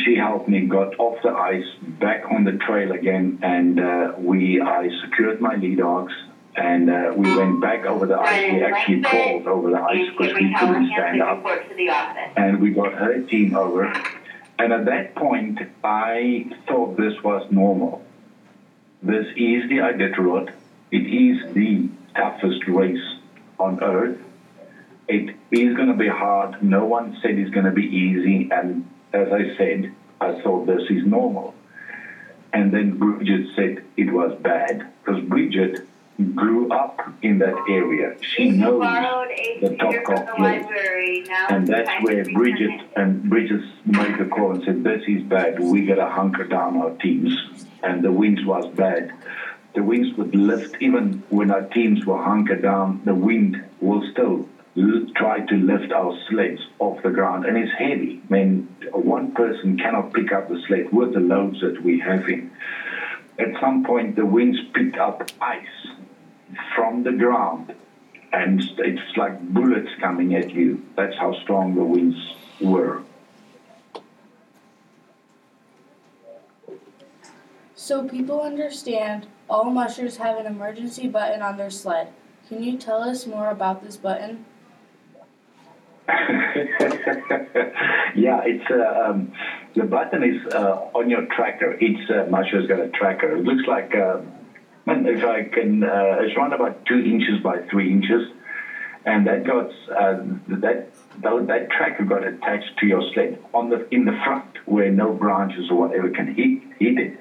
She 0.04 0.16
helped 0.16 0.48
me, 0.48 0.66
got 0.66 0.98
off 0.98 1.22
the 1.22 1.30
ice, 1.30 1.66
back 2.00 2.24
on 2.30 2.44
the 2.44 2.52
trail 2.52 2.92
again, 2.92 3.38
and 3.42 3.78
uh, 3.78 4.14
we 4.16 4.58
I 4.58 4.88
secured 5.02 5.42
my 5.42 5.54
lead 5.56 5.76
dogs 5.76 6.14
and 6.56 6.88
uh, 6.88 7.12
we 7.14 7.36
went 7.36 7.60
back 7.60 7.84
over 7.84 8.06
the 8.06 8.18
ice. 8.18 8.52
We 8.52 8.62
actually 8.62 9.02
crawled 9.02 9.46
over 9.46 9.70
the 9.70 9.82
ice 9.82 10.08
because 10.10 10.34
we 10.34 10.54
couldn't 10.58 10.86
stand 10.92 11.20
up. 11.20 11.44
And 12.36 12.60
we 12.60 12.70
got 12.70 12.94
her 12.94 13.20
team 13.20 13.54
over. 13.54 13.92
And 14.58 14.72
at 14.72 14.84
that 14.86 15.14
point, 15.16 15.58
I 15.82 16.46
thought 16.66 16.96
this 16.96 17.22
was 17.22 17.50
normal. 17.50 18.04
This 19.02 19.26
is 19.36 19.68
the 19.68 19.78
Iditarod. 19.78 20.52
It 20.90 21.06
is 21.06 21.52
the 21.52 21.88
toughest 22.14 22.66
race 22.68 23.16
on 23.58 23.82
earth. 23.82 24.18
It 25.08 25.36
is 25.50 25.76
going 25.76 25.88
to 25.88 25.96
be 25.96 26.08
hard. 26.08 26.62
No 26.62 26.84
one 26.84 27.18
said 27.20 27.32
it's 27.32 27.50
going 27.50 27.66
to 27.66 27.72
be 27.72 27.84
easy. 27.84 28.48
And 28.50 28.88
as 29.12 29.28
I 29.32 29.56
said, 29.56 29.94
I 30.20 30.40
thought 30.40 30.66
this 30.66 30.88
is 30.90 31.04
normal. 31.04 31.54
And 32.52 32.72
then 32.72 32.98
Bridget 32.98 33.48
said 33.54 33.84
it 33.96 34.12
was 34.12 34.38
bad 34.40 34.92
because 35.04 35.22
Bridget 35.24 35.86
grew 36.34 36.70
up 36.72 37.00
in 37.22 37.38
that 37.38 37.54
area. 37.68 38.16
She 38.20 38.50
knows 38.50 38.80
the 39.60 39.76
Topkok 39.76 40.36
place. 40.36 40.64
And 41.50 41.66
that's 41.66 41.90
where 42.04 42.24
Bridget 42.24 42.80
and 42.96 43.28
Bridget 43.28 43.62
made 43.84 44.18
the 44.18 44.26
call 44.26 44.52
and 44.52 44.64
said, 44.64 44.84
This 44.84 45.02
is 45.08 45.22
bad. 45.24 45.58
We 45.58 45.84
gotta 45.84 46.06
hunker 46.06 46.44
down 46.44 46.76
our 46.76 46.90
teams. 46.90 47.36
And 47.82 48.02
the 48.02 48.12
winds 48.12 48.44
was 48.44 48.66
bad. 48.74 49.12
The 49.74 49.82
winds 49.82 50.16
would 50.16 50.34
lift 50.34 50.76
even 50.80 51.24
when 51.30 51.50
our 51.50 51.62
teams 51.62 52.06
were 52.06 52.22
hunkered 52.22 52.62
down, 52.62 53.02
the 53.04 53.14
wind 53.14 53.62
will 53.80 54.08
still 54.12 54.48
try 55.14 55.40
to 55.46 55.54
lift 55.54 55.92
our 55.92 56.16
sleds 56.28 56.60
off 56.78 57.02
the 57.02 57.10
ground. 57.10 57.44
And 57.46 57.56
it's 57.56 57.72
heavy. 57.78 58.20
I 58.28 58.32
mean 58.32 58.76
one 58.92 59.32
person 59.32 59.78
cannot 59.78 60.12
pick 60.12 60.32
up 60.32 60.48
the 60.48 60.60
sled 60.66 60.92
with 60.92 61.14
the 61.14 61.20
loads 61.20 61.60
that 61.60 61.82
we 61.82 62.00
have 62.00 62.28
in. 62.28 62.50
At 63.38 63.60
some 63.60 63.84
point 63.84 64.16
the 64.16 64.26
winds 64.26 64.58
picked 64.74 64.96
up 64.96 65.28
ice 65.40 65.66
from 66.74 67.02
the 67.02 67.12
ground, 67.12 67.74
and 68.32 68.62
it's 68.78 69.16
like 69.16 69.40
bullets 69.52 69.90
coming 70.00 70.34
at 70.34 70.50
you. 70.50 70.84
That's 70.96 71.16
how 71.16 71.34
strong 71.42 71.74
the 71.74 71.84
winds 71.84 72.16
were. 72.60 73.02
So 77.74 78.08
people 78.08 78.40
understand 78.40 79.26
all 79.48 79.64
mushers 79.64 80.16
have 80.16 80.38
an 80.38 80.46
emergency 80.46 81.06
button 81.06 81.42
on 81.42 81.56
their 81.56 81.70
sled. 81.70 82.08
Can 82.48 82.62
you 82.62 82.78
tell 82.78 83.02
us 83.02 83.26
more 83.26 83.50
about 83.50 83.84
this 83.84 83.96
button? 83.96 84.46
yeah, 88.14 88.40
it's 88.44 88.70
uh, 88.70 89.08
um, 89.08 89.26
the 89.74 89.84
button 89.84 90.22
is 90.22 90.36
uh, 90.52 90.88
on 90.92 91.08
your 91.08 91.22
tracker. 91.22 91.74
Each 91.80 91.98
uh, 92.10 92.24
musher's 92.28 92.66
got 92.66 92.78
a 92.78 92.86
tracker. 92.88 93.34
It 93.34 93.42
looks 93.42 93.66
like 93.66 93.94
uh, 93.94 94.18
if 94.86 95.24
I 95.24 95.42
can, 95.42 95.82
uh, 95.82 96.16
it's 96.18 96.36
around 96.36 96.52
about 96.52 96.84
two 96.84 96.98
inches 96.98 97.38
by 97.38 97.58
three 97.70 97.90
inches, 97.90 98.22
and 99.06 99.26
that 99.26 99.44
got 99.44 99.70
uh, 99.96 100.16
that 100.48 100.84
that 101.22 101.46
that 101.46 101.70
tracker 101.70 102.04
got 102.04 102.22
attached 102.22 102.76
to 102.78 102.86
your 102.86 103.00
sled 103.14 103.38
on 103.54 103.70
the 103.70 103.82
in 103.90 104.04
the 104.04 104.12
front 104.24 104.44
where 104.66 104.90
no 104.90 105.10
branches 105.10 105.70
or 105.70 105.78
whatever 105.78 106.10
can 106.10 106.26
hit 106.26 106.50
hit 106.78 106.98
it. 106.98 107.12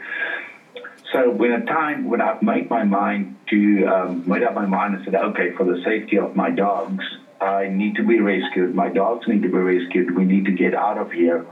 So 1.13 1.29
when 1.29 1.51
a 1.51 1.59
time 1.59 2.03
when 2.03 2.19
I've 2.19 2.41
made 2.41 2.69
my 2.69 2.83
mind 2.83 3.27
to 3.47 3.85
um, 3.85 4.21
made 4.25 4.43
up 4.43 4.53
my 4.53 4.65
mind 4.65 4.95
and 4.95 5.03
said, 5.03 5.15
okay, 5.15 5.49
for 5.49 5.63
the 5.63 5.77
safety 5.85 6.17
of 6.17 6.35
my 6.35 6.49
dogs, 6.49 7.05
I 7.43 7.67
need 7.67 7.95
to 7.95 8.03
be 8.03 8.19
rescued. 8.19 8.73
My 8.73 8.89
dogs 8.89 9.27
need 9.27 9.41
to 9.43 9.49
be 9.49 9.57
rescued. 9.57 10.15
We 10.15 10.25
need 10.25 10.45
to 10.45 10.51
get 10.51 10.73
out 10.73 10.97
of 10.97 11.11
here. 11.11 11.45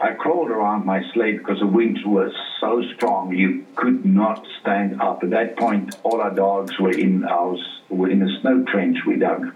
I 0.00 0.12
crawled 0.12 0.50
around 0.50 0.84
my 0.84 1.02
sled 1.12 1.38
because 1.38 1.60
the 1.60 1.66
winds 1.66 2.00
were 2.04 2.30
so 2.60 2.82
strong 2.94 3.32
you 3.32 3.64
could 3.76 4.04
not 4.04 4.46
stand 4.60 5.00
up. 5.00 5.22
At 5.22 5.30
that 5.30 5.56
point, 5.56 5.96
all 6.02 6.20
our 6.20 6.34
dogs 6.34 6.78
were 6.78 6.90
in 6.90 7.24
our 7.24 7.56
were 7.88 8.10
in 8.10 8.22
a 8.22 8.40
snow 8.40 8.64
trench 8.64 8.98
we 9.06 9.16
dug 9.16 9.54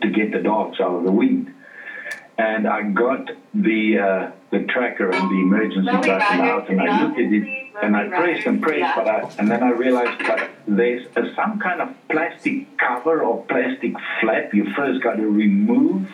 to 0.00 0.10
get 0.10 0.32
the 0.32 0.40
dogs 0.40 0.80
out 0.80 0.96
of 0.96 1.04
the 1.04 1.12
wind. 1.12 1.54
And 2.36 2.66
I 2.66 2.82
got 2.82 3.30
the 3.54 3.98
uh, 3.98 4.30
the 4.50 4.64
tracker 4.64 5.10
and 5.10 5.30
the 5.30 5.40
emergency 5.40 5.90
button 5.90 6.40
out, 6.40 6.68
and 6.68 6.80
I 6.80 7.02
looked 7.02 7.18
at 7.18 7.32
it 7.32 7.57
and 7.82 7.96
I 7.96 8.08
pressed 8.08 8.46
and 8.46 8.62
pressed, 8.62 8.96
but 8.96 9.08
I, 9.08 9.30
and 9.38 9.50
then 9.50 9.62
I 9.62 9.70
realized 9.70 10.20
that 10.26 10.50
there's 10.66 11.06
a, 11.16 11.34
some 11.34 11.58
kind 11.58 11.80
of 11.80 11.94
plastic 12.08 12.76
cover 12.78 13.22
or 13.22 13.44
plastic 13.44 13.94
flap 14.20 14.54
you 14.54 14.72
first 14.74 15.02
got 15.02 15.16
to 15.16 15.26
remove. 15.26 16.10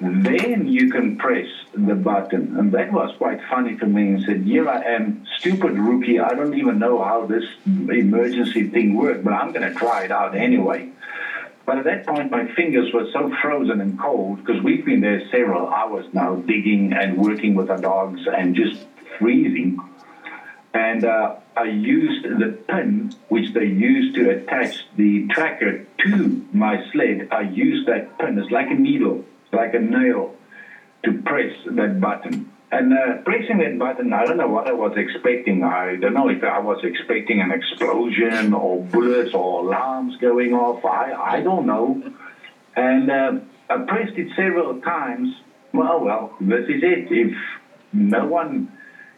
Then 0.00 0.66
you 0.66 0.90
can 0.90 1.16
press 1.16 1.46
the 1.72 1.94
button. 1.94 2.56
And 2.58 2.72
that 2.72 2.92
was 2.92 3.14
quite 3.16 3.40
funny 3.48 3.76
to 3.76 3.86
me 3.86 4.08
and 4.14 4.24
said, 4.24 4.42
Here 4.42 4.68
I 4.68 4.82
am, 4.82 5.26
stupid 5.38 5.78
rookie. 5.78 6.18
I 6.18 6.34
don't 6.34 6.54
even 6.54 6.78
know 6.78 7.02
how 7.02 7.26
this 7.26 7.44
emergency 7.66 8.68
thing 8.68 8.94
works, 8.94 9.20
but 9.22 9.32
I'm 9.32 9.52
going 9.52 9.70
to 9.70 9.78
try 9.78 10.04
it 10.04 10.10
out 10.10 10.36
anyway. 10.36 10.90
But 11.66 11.78
at 11.78 11.84
that 11.84 12.06
point, 12.06 12.30
my 12.30 12.52
fingers 12.54 12.92
were 12.92 13.08
so 13.12 13.32
frozen 13.40 13.80
and 13.80 13.98
cold 13.98 14.44
because 14.44 14.62
we've 14.62 14.84
been 14.84 15.00
there 15.00 15.22
several 15.30 15.68
hours 15.68 16.06
now 16.12 16.36
digging 16.36 16.92
and 16.92 17.16
working 17.16 17.54
with 17.54 17.70
our 17.70 17.78
dogs 17.78 18.22
and 18.26 18.56
just 18.56 18.84
freezing 19.18 19.78
and 20.72 21.04
uh, 21.04 21.36
I 21.56 21.64
used 21.64 22.24
the 22.24 22.58
pin 22.68 23.12
which 23.28 23.52
they 23.54 23.64
used 23.64 24.14
to 24.16 24.30
attach 24.30 24.86
the 24.96 25.26
tracker 25.28 25.84
to 26.04 26.46
my 26.52 26.84
sled. 26.92 27.28
I 27.32 27.42
used 27.42 27.88
that 27.88 28.18
pin. 28.18 28.38
It's 28.38 28.50
like 28.50 28.70
a 28.70 28.74
needle, 28.74 29.24
like 29.52 29.74
a 29.74 29.80
nail, 29.80 30.34
to 31.04 31.12
press 31.22 31.52
that 31.66 32.00
button. 32.00 32.52
And 32.72 32.92
uh, 32.92 33.16
pressing 33.24 33.58
that 33.58 33.78
button, 33.80 34.12
I 34.12 34.24
don't 34.24 34.36
know 34.36 34.46
what 34.46 34.68
I 34.68 34.72
was 34.72 34.96
expecting. 34.96 35.64
I 35.64 35.96
don't 35.96 36.14
know 36.14 36.28
if 36.28 36.44
I 36.44 36.60
was 36.60 36.78
expecting 36.84 37.40
an 37.40 37.50
explosion 37.50 38.54
or 38.54 38.80
bullets 38.84 39.34
or 39.34 39.66
alarms 39.66 40.16
going 40.18 40.54
off. 40.54 40.84
I, 40.84 41.12
I 41.12 41.40
don't 41.40 41.66
know. 41.66 42.00
And 42.76 43.10
uh, 43.10 43.32
I 43.68 43.78
pressed 43.78 44.16
it 44.16 44.28
several 44.36 44.80
times. 44.82 45.34
Well, 45.72 46.04
well, 46.04 46.36
this 46.40 46.68
is 46.68 46.82
it. 46.84 47.08
If 47.10 47.36
no 47.92 48.26
one 48.26 48.70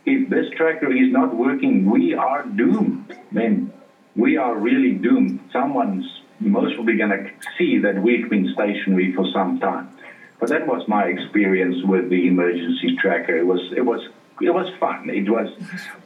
if 0.05 0.29
this 0.29 0.47
tracker 0.57 0.93
is 0.93 1.13
not 1.13 1.35
working, 1.35 1.89
we 1.91 2.15
are 2.15 2.45
doomed. 2.45 3.17
Mean, 3.31 3.73
we 4.17 4.37
are 4.37 4.57
really 4.57 4.93
doomed. 4.93 5.41
Someone's 5.53 6.05
most 6.41 6.75
probably 6.75 6.97
going 6.97 7.11
to 7.11 7.31
see 7.57 7.79
that 7.79 8.03
we've 8.03 8.29
been 8.29 8.53
stationary 8.53 9.15
for 9.15 9.27
some 9.33 9.61
time. 9.61 9.97
But 10.41 10.49
that 10.49 10.67
was 10.67 10.87
my 10.89 11.05
experience 11.05 11.77
with 11.85 12.11
the 12.11 12.27
emergency 12.27 12.97
tracker. 12.97 13.37
It 13.37 13.47
was 13.47 13.61
it 13.77 13.83
was 13.83 14.01
it 14.41 14.51
was 14.51 14.69
fun. 14.81 15.09
It 15.09 15.31
was 15.31 15.49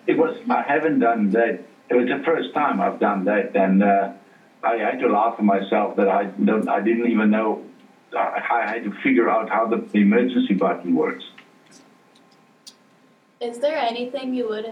it 0.07 0.19
was. 0.19 0.37
I 0.51 0.63
haven't 0.63 0.99
done 0.99 1.31
that. 1.31 1.65
It 1.89 1.95
was 1.95 2.07
the 2.07 2.23
first 2.25 2.53
time 2.53 2.81
I've 2.81 3.01
done 3.01 3.25
that, 3.25 3.57
and 3.57 3.83
uh, 3.83 4.13
I 4.63 4.77
had 4.77 4.99
to 5.01 5.09
laugh 5.09 5.37
at 5.39 5.45
myself 5.45 5.97
that 5.97 6.09
I 6.09 6.25
don't. 6.25 6.69
I 6.69 6.81
didn't 6.81 7.11
even 7.11 7.31
know. 7.31 7.65
I 8.15 8.67
had 8.67 8.85
to 8.85 8.93
figure 9.03 9.29
out 9.29 9.49
how 9.49 9.67
the 9.67 9.89
emergency 9.95 10.55
button 10.55 10.95
works. 10.95 11.25
Is 13.41 13.59
there 13.59 13.77
anything 13.77 14.35
you 14.35 14.49
would 14.49 14.65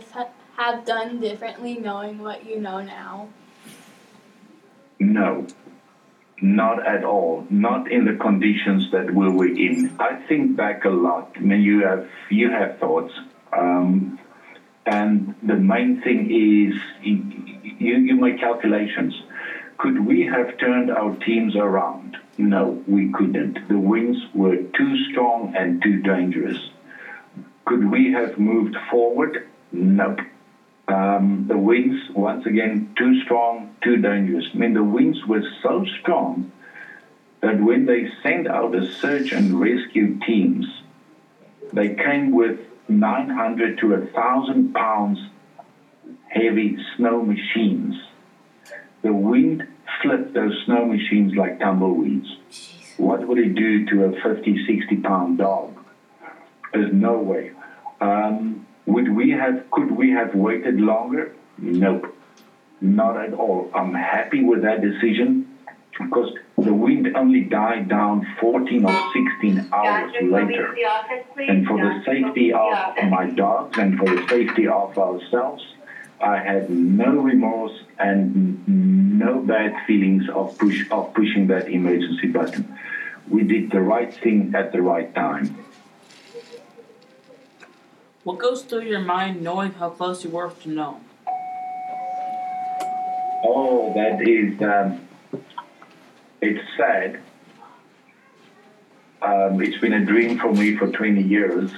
have 0.57 0.85
done 0.87 1.20
differently 1.20 1.74
knowing 1.74 2.18
what 2.18 2.46
you 2.46 2.59
know 2.59 2.81
now? 2.81 3.29
No, 4.98 5.46
not 6.40 6.87
at 6.87 7.05
all. 7.05 7.46
Not 7.50 7.92
in 7.92 8.07
the 8.07 8.14
conditions 8.14 8.90
that 8.90 9.12
we 9.12 9.29
were 9.29 9.48
in. 9.48 9.94
I 10.00 10.14
think 10.29 10.57
back 10.57 10.87
a 10.87 10.90
lot. 10.90 11.33
I 11.37 11.40
mean, 11.40 11.61
you 11.61 11.83
have 11.85 12.09
you 12.31 12.50
have 12.50 12.79
thoughts, 12.79 13.12
um, 13.53 14.18
and 14.87 15.35
the 15.42 15.57
main 15.57 16.00
thing 16.00 16.31
is 16.31 16.74
you 17.03 17.96
you 17.98 18.16
make 18.16 18.40
calculations. 18.40 19.14
Could 19.77 20.07
we 20.07 20.22
have 20.22 20.57
turned 20.57 20.90
our 20.90 21.14
teams 21.16 21.55
around? 21.55 22.16
No, 22.38 22.83
we 22.87 23.12
couldn't. 23.12 23.68
The 23.68 23.79
winds 23.79 24.18
were 24.33 24.57
too 24.57 25.05
strong 25.11 25.55
and 25.55 25.83
too 25.83 26.00
dangerous. 26.00 26.70
Could 27.64 27.90
we 27.90 28.12
have 28.12 28.38
moved 28.38 28.77
forward? 28.90 29.48
Nope. 29.72 30.20
Um, 30.87 31.46
the 31.48 31.57
winds, 31.57 31.98
once 32.11 32.44
again, 32.44 32.94
too 32.96 33.22
strong, 33.22 33.74
too 33.83 33.96
dangerous. 33.96 34.46
I 34.53 34.59
mean, 34.59 34.74
the 34.74 34.85
winds 34.85 35.24
were 35.27 35.42
so 35.62 35.85
strong 36.00 36.53
that 37.40 37.61
when 37.61 37.87
they 37.87 38.11
sent 38.22 38.46
out 38.46 38.74
a 38.74 38.90
search 38.92 39.33
and 39.33 39.59
rescue 39.61 40.18
teams, 40.20 40.66
they 41.72 41.94
came 41.94 42.33
with 42.33 42.61
900 42.88 43.79
to 43.79 43.90
1,000 43.90 44.74
pounds 44.74 45.18
heavy 46.29 46.77
snow 46.96 47.22
machines. 47.22 47.94
The 49.03 49.12
wind 49.12 49.66
flipped 50.03 50.35
those 50.35 50.62
snow 50.66 50.85
machines 50.85 51.35
like 51.35 51.61
tumbleweeds. 51.61 52.37
What 52.96 53.27
would 53.27 53.38
it 53.38 53.55
do 53.55 53.87
to 53.87 54.05
a 54.05 54.22
50, 54.22 54.66
60 54.66 54.96
pound 54.96 55.38
dog? 55.38 55.77
There's 56.72 56.92
no 56.92 57.18
way. 57.18 57.53
Um, 58.04 58.66
would 58.86 59.08
we 59.08 59.30
have? 59.30 59.70
Could 59.70 59.90
we 59.90 60.10
have 60.10 60.34
waited 60.34 60.80
longer? 60.80 61.32
Nope, 61.58 62.14
not 62.80 63.16
at 63.16 63.32
all. 63.32 63.70
I'm 63.74 63.94
happy 63.94 64.42
with 64.44 64.60
that 64.62 64.82
decision 64.82 65.48
because 65.98 66.30
the 66.58 66.74
wind 66.74 67.04
only 67.14 67.42
died 67.42 67.88
down 67.88 68.26
14 68.40 68.84
or 68.84 69.12
16 69.12 69.68
hours 69.72 70.12
later. 70.20 70.74
And 71.48 71.66
for 71.66 71.78
the 71.78 72.02
safety 72.04 72.52
of 72.52 72.72
my 73.08 73.30
dogs 73.30 73.78
and 73.78 73.96
for 73.96 74.06
the 74.14 74.26
safety 74.28 74.66
of 74.66 74.98
ourselves, 74.98 75.64
I 76.20 76.38
had 76.38 76.68
no 76.70 77.10
remorse 77.22 77.76
and 77.98 78.58
no 79.18 79.40
bad 79.40 79.72
feelings 79.86 80.28
of 80.28 80.58
push 80.58 80.90
of 80.90 81.14
pushing 81.14 81.46
that 81.46 81.68
emergency 81.68 82.26
button. 82.28 82.64
We 83.28 83.42
did 83.44 83.70
the 83.70 83.80
right 83.80 84.12
thing 84.12 84.54
at 84.54 84.72
the 84.72 84.82
right 84.82 85.12
time. 85.14 85.63
What 88.24 88.38
goes 88.38 88.62
through 88.62 88.84
your 88.84 89.00
mind 89.00 89.42
knowing 89.42 89.72
how 89.72 89.90
close 89.90 90.24
you 90.24 90.30
were 90.30 90.50
to 90.50 90.68
Nome? 90.70 91.04
Oh, 93.44 93.92
that 93.94 94.26
is, 94.26 94.60
um, 94.62 95.06
it's 96.40 96.66
sad. 96.78 97.20
Um, 99.20 99.60
it's 99.60 99.76
been 99.76 99.92
a 99.92 100.06
dream 100.06 100.38
for 100.38 100.54
me 100.54 100.74
for 100.74 100.90
20 100.90 101.22
years. 101.22 101.70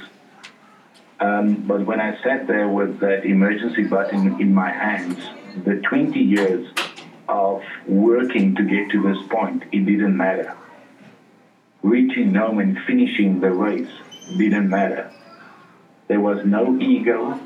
Um, 1.18 1.66
but 1.66 1.84
when 1.84 2.00
I 2.00 2.22
sat 2.22 2.46
there 2.46 2.68
with 2.68 3.00
that 3.00 3.24
emergency 3.24 3.82
button 3.82 4.40
in 4.40 4.54
my 4.54 4.70
hands, 4.70 5.18
the 5.64 5.82
20 5.88 6.16
years 6.16 6.68
of 7.28 7.64
working 7.88 8.54
to 8.54 8.62
get 8.62 8.90
to 8.92 9.02
this 9.02 9.18
point, 9.28 9.64
it 9.72 9.84
didn't 9.84 10.16
matter. 10.16 10.56
Reaching 11.82 12.34
home 12.34 12.60
and 12.60 12.78
finishing 12.86 13.40
the 13.40 13.50
race 13.50 13.90
didn't 14.38 14.68
matter. 14.68 15.12
There 16.08 16.20
was 16.20 16.44
no 16.44 16.78
ego. 16.78 17.38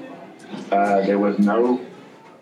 Uh, 0.70 1.00
there 1.06 1.18
was 1.18 1.38
no. 1.38 1.80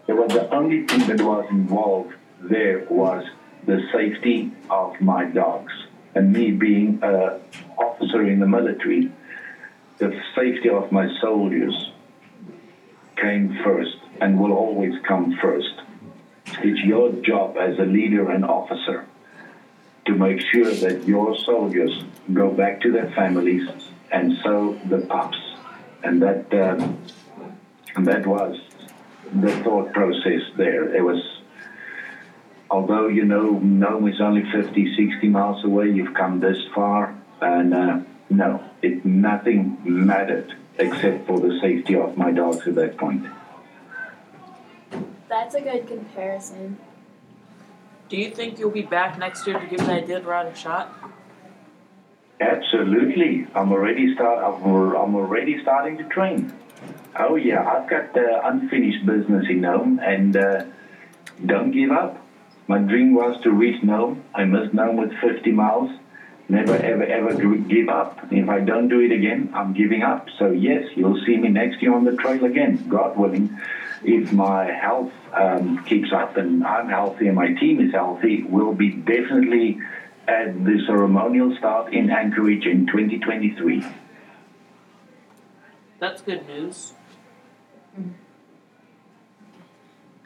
There 0.06 0.16
was 0.16 0.32
the 0.32 0.52
only 0.54 0.86
thing 0.86 1.06
that 1.08 1.20
was 1.20 1.46
involved 1.50 2.14
there 2.40 2.86
was 2.88 3.24
the 3.66 3.82
safety 3.92 4.52
of 4.70 5.00
my 5.00 5.24
dogs. 5.24 5.72
And 6.14 6.32
me 6.32 6.50
being 6.52 7.00
an 7.02 7.40
officer 7.76 8.26
in 8.26 8.40
the 8.40 8.46
military, 8.46 9.12
the 9.98 10.20
safety 10.34 10.68
of 10.68 10.90
my 10.90 11.08
soldiers 11.20 11.90
came 13.16 13.58
first 13.64 13.96
and 14.20 14.38
will 14.38 14.52
always 14.52 14.94
come 15.06 15.36
first. 15.40 15.74
It's 16.62 16.80
your 16.80 17.12
job 17.22 17.56
as 17.58 17.78
a 17.78 17.82
leader 17.82 18.30
and 18.30 18.44
officer 18.44 19.06
to 20.06 20.14
make 20.14 20.40
sure 20.52 20.72
that 20.72 21.06
your 21.06 21.36
soldiers 21.38 22.04
go 22.32 22.50
back 22.50 22.80
to 22.80 22.90
their 22.90 23.10
families 23.10 23.68
and 24.10 24.38
so 24.42 24.78
the 24.88 24.98
pups. 24.98 25.36
And 26.02 26.22
that, 26.22 26.52
and 26.52 28.06
that 28.06 28.26
was 28.26 28.58
the 29.34 29.50
thought 29.62 29.92
process 29.92 30.42
there. 30.56 30.94
It 30.94 31.02
was 31.02 31.38
although 32.70 33.08
you 33.08 33.24
know 33.24 33.58
Nome 33.58 34.08
is 34.08 34.20
only 34.20 34.44
50, 34.50 34.96
60 34.96 35.28
miles 35.28 35.64
away, 35.64 35.90
you've 35.90 36.14
come 36.14 36.40
this 36.40 36.58
far, 36.74 37.14
and 37.40 37.74
uh, 37.74 38.00
no, 38.30 38.62
it 38.82 39.04
nothing 39.04 39.78
mattered 39.84 40.54
except 40.78 41.26
for 41.26 41.40
the 41.40 41.58
safety 41.60 41.96
of 41.96 42.16
my 42.16 42.30
dogs 42.30 42.66
at 42.66 42.74
that 42.76 42.96
point. 42.96 43.26
That's 45.28 45.54
a 45.54 45.60
good 45.60 45.86
comparison. 45.86 46.78
Do 48.08 48.16
you 48.16 48.30
think 48.30 48.58
you'll 48.58 48.70
be 48.70 48.82
back 48.82 49.18
next 49.18 49.46
year 49.46 49.58
to 49.58 49.66
give 49.66 49.80
that 49.80 50.06
Iditarod 50.06 50.52
a 50.52 50.56
shot? 50.56 50.94
Absolutely, 52.40 53.46
I'm 53.54 53.72
already 53.72 54.14
start. 54.14 54.38
I'm, 54.44 55.14
already 55.14 55.60
starting 55.62 55.98
to 55.98 56.04
train. 56.04 56.52
Oh 57.18 57.34
yeah, 57.34 57.66
I've 57.66 57.90
got 57.90 58.16
uh, 58.16 58.42
unfinished 58.44 59.04
business 59.04 59.46
in 59.48 59.62
Nome, 59.62 59.98
and 59.98 60.36
uh, 60.36 60.64
don't 61.44 61.72
give 61.72 61.90
up. 61.90 62.24
My 62.68 62.78
dream 62.78 63.14
was 63.14 63.40
to 63.42 63.50
reach 63.50 63.82
Nome. 63.82 64.22
I 64.34 64.44
missed 64.44 64.72
Nome 64.72 64.96
with 64.98 65.12
50 65.20 65.50
miles. 65.50 65.90
Never, 66.50 66.76
ever, 66.76 67.04
ever 67.04 67.34
give 67.34 67.88
up. 67.88 68.20
If 68.30 68.48
I 68.48 68.60
don't 68.60 68.88
do 68.88 69.00
it 69.00 69.10
again, 69.10 69.50
I'm 69.54 69.74
giving 69.74 70.02
up. 70.02 70.28
So, 70.38 70.50
yes, 70.50 70.84
you'll 70.94 71.22
see 71.26 71.36
me 71.36 71.48
next 71.48 71.82
year 71.82 71.92
on 71.92 72.04
the 72.04 72.16
trail 72.16 72.44
again, 72.44 72.88
God 72.88 73.18
willing. 73.18 73.58
If 74.02 74.32
my 74.32 74.64
health 74.64 75.12
um, 75.34 75.84
keeps 75.84 76.12
up 76.12 76.36
and 76.36 76.64
I'm 76.64 76.88
healthy 76.88 77.26
and 77.26 77.36
my 77.36 77.52
team 77.52 77.80
is 77.80 77.92
healthy, 77.92 78.44
we'll 78.44 78.72
be 78.72 78.90
definitely 78.90 79.80
at 80.28 80.62
the 80.64 80.78
ceremonial 80.86 81.56
start 81.56 81.94
in 81.94 82.10
Anchorage 82.10 82.66
in 82.66 82.86
2023. 82.86 83.84
That's 85.98 86.20
good 86.20 86.46
news. 86.46 86.92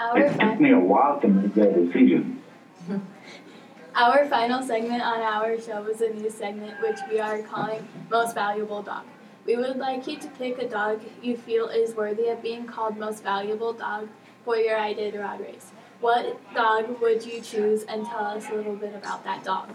Our, 0.00 0.18
It 0.18 0.40
took 0.40 0.60
me 0.60 0.72
a 0.72 0.78
while 0.78 1.20
to 1.20 1.28
make 1.28 1.54
that 1.54 1.74
decision. 1.74 2.42
our 3.94 4.26
final 4.26 4.60
segment 4.62 5.02
on 5.02 5.20
our 5.20 5.58
show 5.60 5.86
is 5.86 6.00
a 6.00 6.10
new 6.10 6.28
segment 6.30 6.82
which 6.82 6.98
we 7.08 7.20
are 7.20 7.40
calling 7.42 7.86
Most 8.10 8.34
Valuable 8.34 8.82
Dog. 8.82 9.04
We 9.46 9.56
would 9.56 9.76
like 9.76 10.06
you 10.08 10.18
to 10.18 10.28
pick 10.28 10.58
a 10.58 10.68
dog 10.68 11.00
you 11.22 11.36
feel 11.36 11.68
is 11.68 11.94
worthy 11.94 12.28
of 12.28 12.42
being 12.42 12.66
called 12.66 12.96
Most 12.96 13.22
Valuable 13.22 13.72
Dog 13.72 14.08
for 14.44 14.56
your 14.56 14.76
Iditarod 14.76 15.40
race. 15.40 15.70
What 16.00 16.40
dog 16.52 17.00
would 17.00 17.24
you 17.24 17.40
choose 17.40 17.84
and 17.84 18.04
tell 18.04 18.26
us 18.26 18.48
a 18.50 18.54
little 18.54 18.74
bit 18.74 18.94
about 18.94 19.22
that 19.22 19.44
dog? 19.44 19.70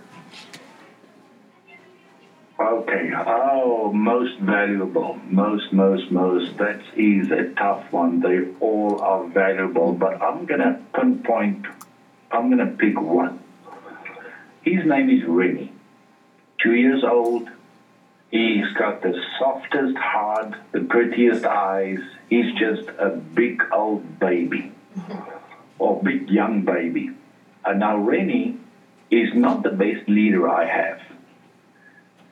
Okay. 2.60 3.12
Oh, 3.16 3.92
most 3.94 4.40
valuable. 4.40 5.20
Most, 5.30 5.72
most, 5.72 6.12
most. 6.12 6.58
That 6.58 6.82
is 6.96 7.30
a 7.30 7.54
tough 7.54 7.92
one. 7.92 8.20
They 8.20 8.48
all 8.60 9.00
are 9.02 9.28
valuable, 9.28 9.94
but 9.94 10.22
I'm 10.22 10.46
going 10.46 10.62
to 10.62 10.80
pinpoint, 10.96 11.66
I'm 12.32 12.50
going 12.50 12.66
to 12.68 12.76
pick 12.78 13.00
one. 13.00 13.40
His 14.64 14.86
name 14.86 15.10
is 15.10 15.24
Rennie. 15.28 15.72
Two 16.62 16.74
years 16.74 17.04
old. 17.04 17.48
He's 18.32 18.68
got 18.74 19.02
the 19.02 19.18
softest 19.40 19.96
heart, 19.96 20.56
the 20.74 20.82
prettiest 20.82 21.46
eyes. 21.46 22.00
He's 22.30 22.52
just 22.56 22.90
a 23.00 23.10
big 23.12 23.64
old 23.72 24.20
baby 24.20 24.74
mm-hmm. 24.98 25.30
or 25.80 26.04
big 26.04 26.30
young 26.30 26.66
baby. 26.66 27.12
And 27.64 27.80
now 27.80 27.98
Rennie 27.98 28.58
is 29.10 29.34
not 29.34 29.64
the 29.64 29.70
best 29.70 30.08
leader 30.08 30.50
I 30.50 30.66
have. 30.66 31.02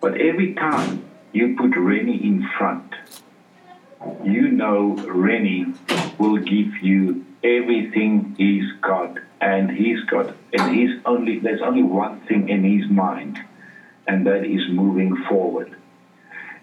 But 0.01 0.19
every 0.19 0.53
time 0.53 1.05
you 1.31 1.55
put 1.57 1.75
Rennie 1.75 2.23
in 2.23 2.47
front, 2.57 2.93
you 4.23 4.49
know 4.49 4.95
Rennie 5.07 5.73
will 6.17 6.37
give 6.37 6.77
you 6.81 7.25
everything 7.43 8.35
he's 8.37 8.71
got, 8.81 9.17
and 9.41 9.71
he's 9.71 10.03
got, 10.05 10.35
and 10.53 10.75
he's 10.75 10.99
only 11.05 11.39
there's 11.39 11.61
only 11.61 11.83
one 11.83 12.21
thing 12.21 12.49
in 12.49 12.63
his 12.63 12.89
mind, 12.89 13.39
and 14.07 14.25
that 14.27 14.45
is 14.45 14.69
moving 14.69 15.15
forward. 15.27 15.75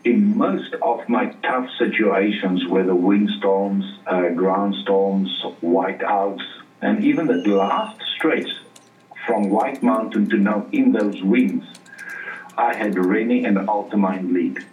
In 0.05 0.37
most 0.37 0.75
of 0.83 1.09
my 1.09 1.27
tough 1.45 1.69
situations, 1.79 2.67
whether 2.67 2.95
windstorms, 2.95 3.85
uh, 4.07 4.31
ground 4.31 4.75
storms, 4.83 5.31
whiteouts, 5.63 6.45
and 6.81 7.05
even 7.05 7.29
the 7.29 7.49
last 7.49 8.01
stretch 8.17 8.51
from 9.27 9.51
White 9.51 9.83
Mountain 9.83 10.29
to 10.31 10.37
Nome 10.37 10.69
in 10.73 10.93
those 10.93 11.23
winds, 11.23 11.67
I 12.57 12.75
had 12.75 12.99
Rennie 12.99 13.45
and 13.45 13.57
Altamine 13.57 14.33
lead. 14.33 14.65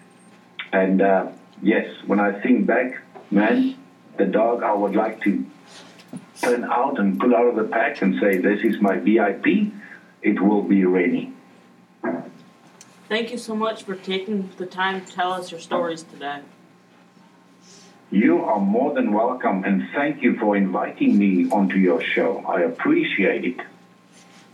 And 0.72 1.02
uh, 1.02 1.28
yes, 1.62 1.88
when 2.06 2.20
I 2.20 2.40
think 2.42 2.66
back, 2.66 3.02
man, 3.32 3.78
the 4.18 4.26
dog 4.26 4.64
I 4.64 4.74
would 4.74 4.96
like 4.96 5.22
to 5.24 5.46
turn 6.42 6.64
out 6.66 7.00
and 7.00 7.20
pull 7.20 7.36
out 7.36 7.48
of 7.48 7.56
the 7.56 7.64
pack 7.64 8.02
and 8.02 8.20
say, 8.20 8.38
this 8.38 8.64
is 8.64 8.82
my 8.82 8.98
VIP, 8.98 9.72
it 10.22 10.42
will 10.42 10.64
be 10.64 10.86
Rennie. 10.86 11.34
Thank 13.08 13.32
you 13.32 13.38
so 13.38 13.56
much 13.56 13.84
for 13.84 13.96
taking 13.96 14.50
the 14.58 14.66
time 14.66 15.04
to 15.04 15.12
tell 15.12 15.34
us 15.34 15.52
your 15.52 15.60
stories 15.60 16.04
today. 16.04 16.42
You 18.12 18.44
are 18.44 18.60
more 18.60 18.94
than 18.94 19.14
welcome, 19.14 19.64
and 19.64 19.88
thank 19.94 20.22
you 20.24 20.38
for 20.38 20.56
inviting 20.56 21.18
me 21.18 21.50
onto 21.52 21.78
your 21.78 22.02
show. 22.02 22.44
I 22.48 22.62
appreciate 22.62 23.46
it. 23.46 23.58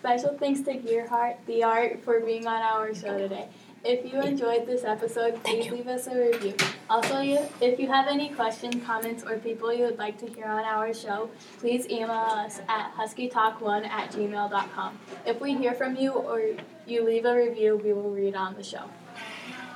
Special 0.05 0.37
thanks 0.37 0.61
to 0.61 0.75
Gearheart, 0.75 1.37
the 1.47 1.63
art, 1.63 2.03
for 2.03 2.19
being 2.19 2.45
on 2.45 2.61
our 2.61 2.93
show 2.93 3.17
today. 3.17 3.49
If 3.83 4.05
you 4.05 4.21
enjoyed 4.21 4.67
this 4.67 4.83
episode, 4.83 5.43
please 5.43 5.71
leave 5.71 5.87
us 5.87 6.05
a 6.05 6.15
review. 6.15 6.53
Also, 6.91 7.21
if 7.59 7.79
you 7.79 7.87
have 7.87 8.05
any 8.07 8.29
questions, 8.29 8.85
comments, 8.85 9.23
or 9.23 9.39
people 9.39 9.73
you 9.73 9.83
would 9.85 9.97
like 9.97 10.19
to 10.19 10.27
hear 10.27 10.45
on 10.45 10.63
our 10.63 10.93
show, 10.93 11.31
please 11.57 11.89
email 11.89 12.11
us 12.11 12.61
at 12.69 12.93
huskytalk1 12.93 13.87
at 13.87 14.11
gmail.com. 14.11 14.99
If 15.25 15.41
we 15.41 15.55
hear 15.55 15.73
from 15.73 15.95
you 15.95 16.11
or 16.11 16.51
you 16.85 17.03
leave 17.03 17.25
a 17.25 17.35
review, 17.35 17.81
we 17.83 17.91
will 17.91 18.11
read 18.11 18.35
on 18.35 18.53
the 18.53 18.61
show. 18.61 18.83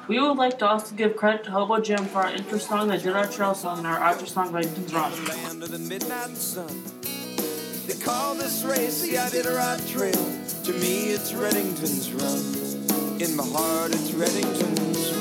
We 0.07 0.19
would 0.19 0.37
like 0.37 0.59
to 0.59 0.67
also 0.67 0.93
give 0.95 1.17
credit 1.17 1.43
to 1.45 1.49
Hobo 1.49 1.79
Jim 1.81 2.05
for 2.05 2.19
our 2.19 2.29
intro 2.29 2.59
song 2.59 2.89
that 2.89 3.01
did 3.01 3.15
our 3.15 3.25
trail 3.25 3.55
song 3.55 3.79
and 3.79 3.87
our 3.87 3.97
outro 3.97 4.27
song, 4.27 4.53
Redington's 4.53 4.93
Run. 6.55 6.98
Call 8.03 8.35
this 8.35 8.63
race 8.63 9.01
the 9.01 9.15
Iditarod 9.15 9.87
Trail. 9.91 10.13
To 10.63 10.73
me, 10.73 11.11
it's 11.11 11.33
Redington's 11.33 12.13
Run. 12.13 13.21
In 13.21 13.35
my 13.35 13.43
heart, 13.43 13.91
it's 13.91 14.11
Reddington 14.11 15.18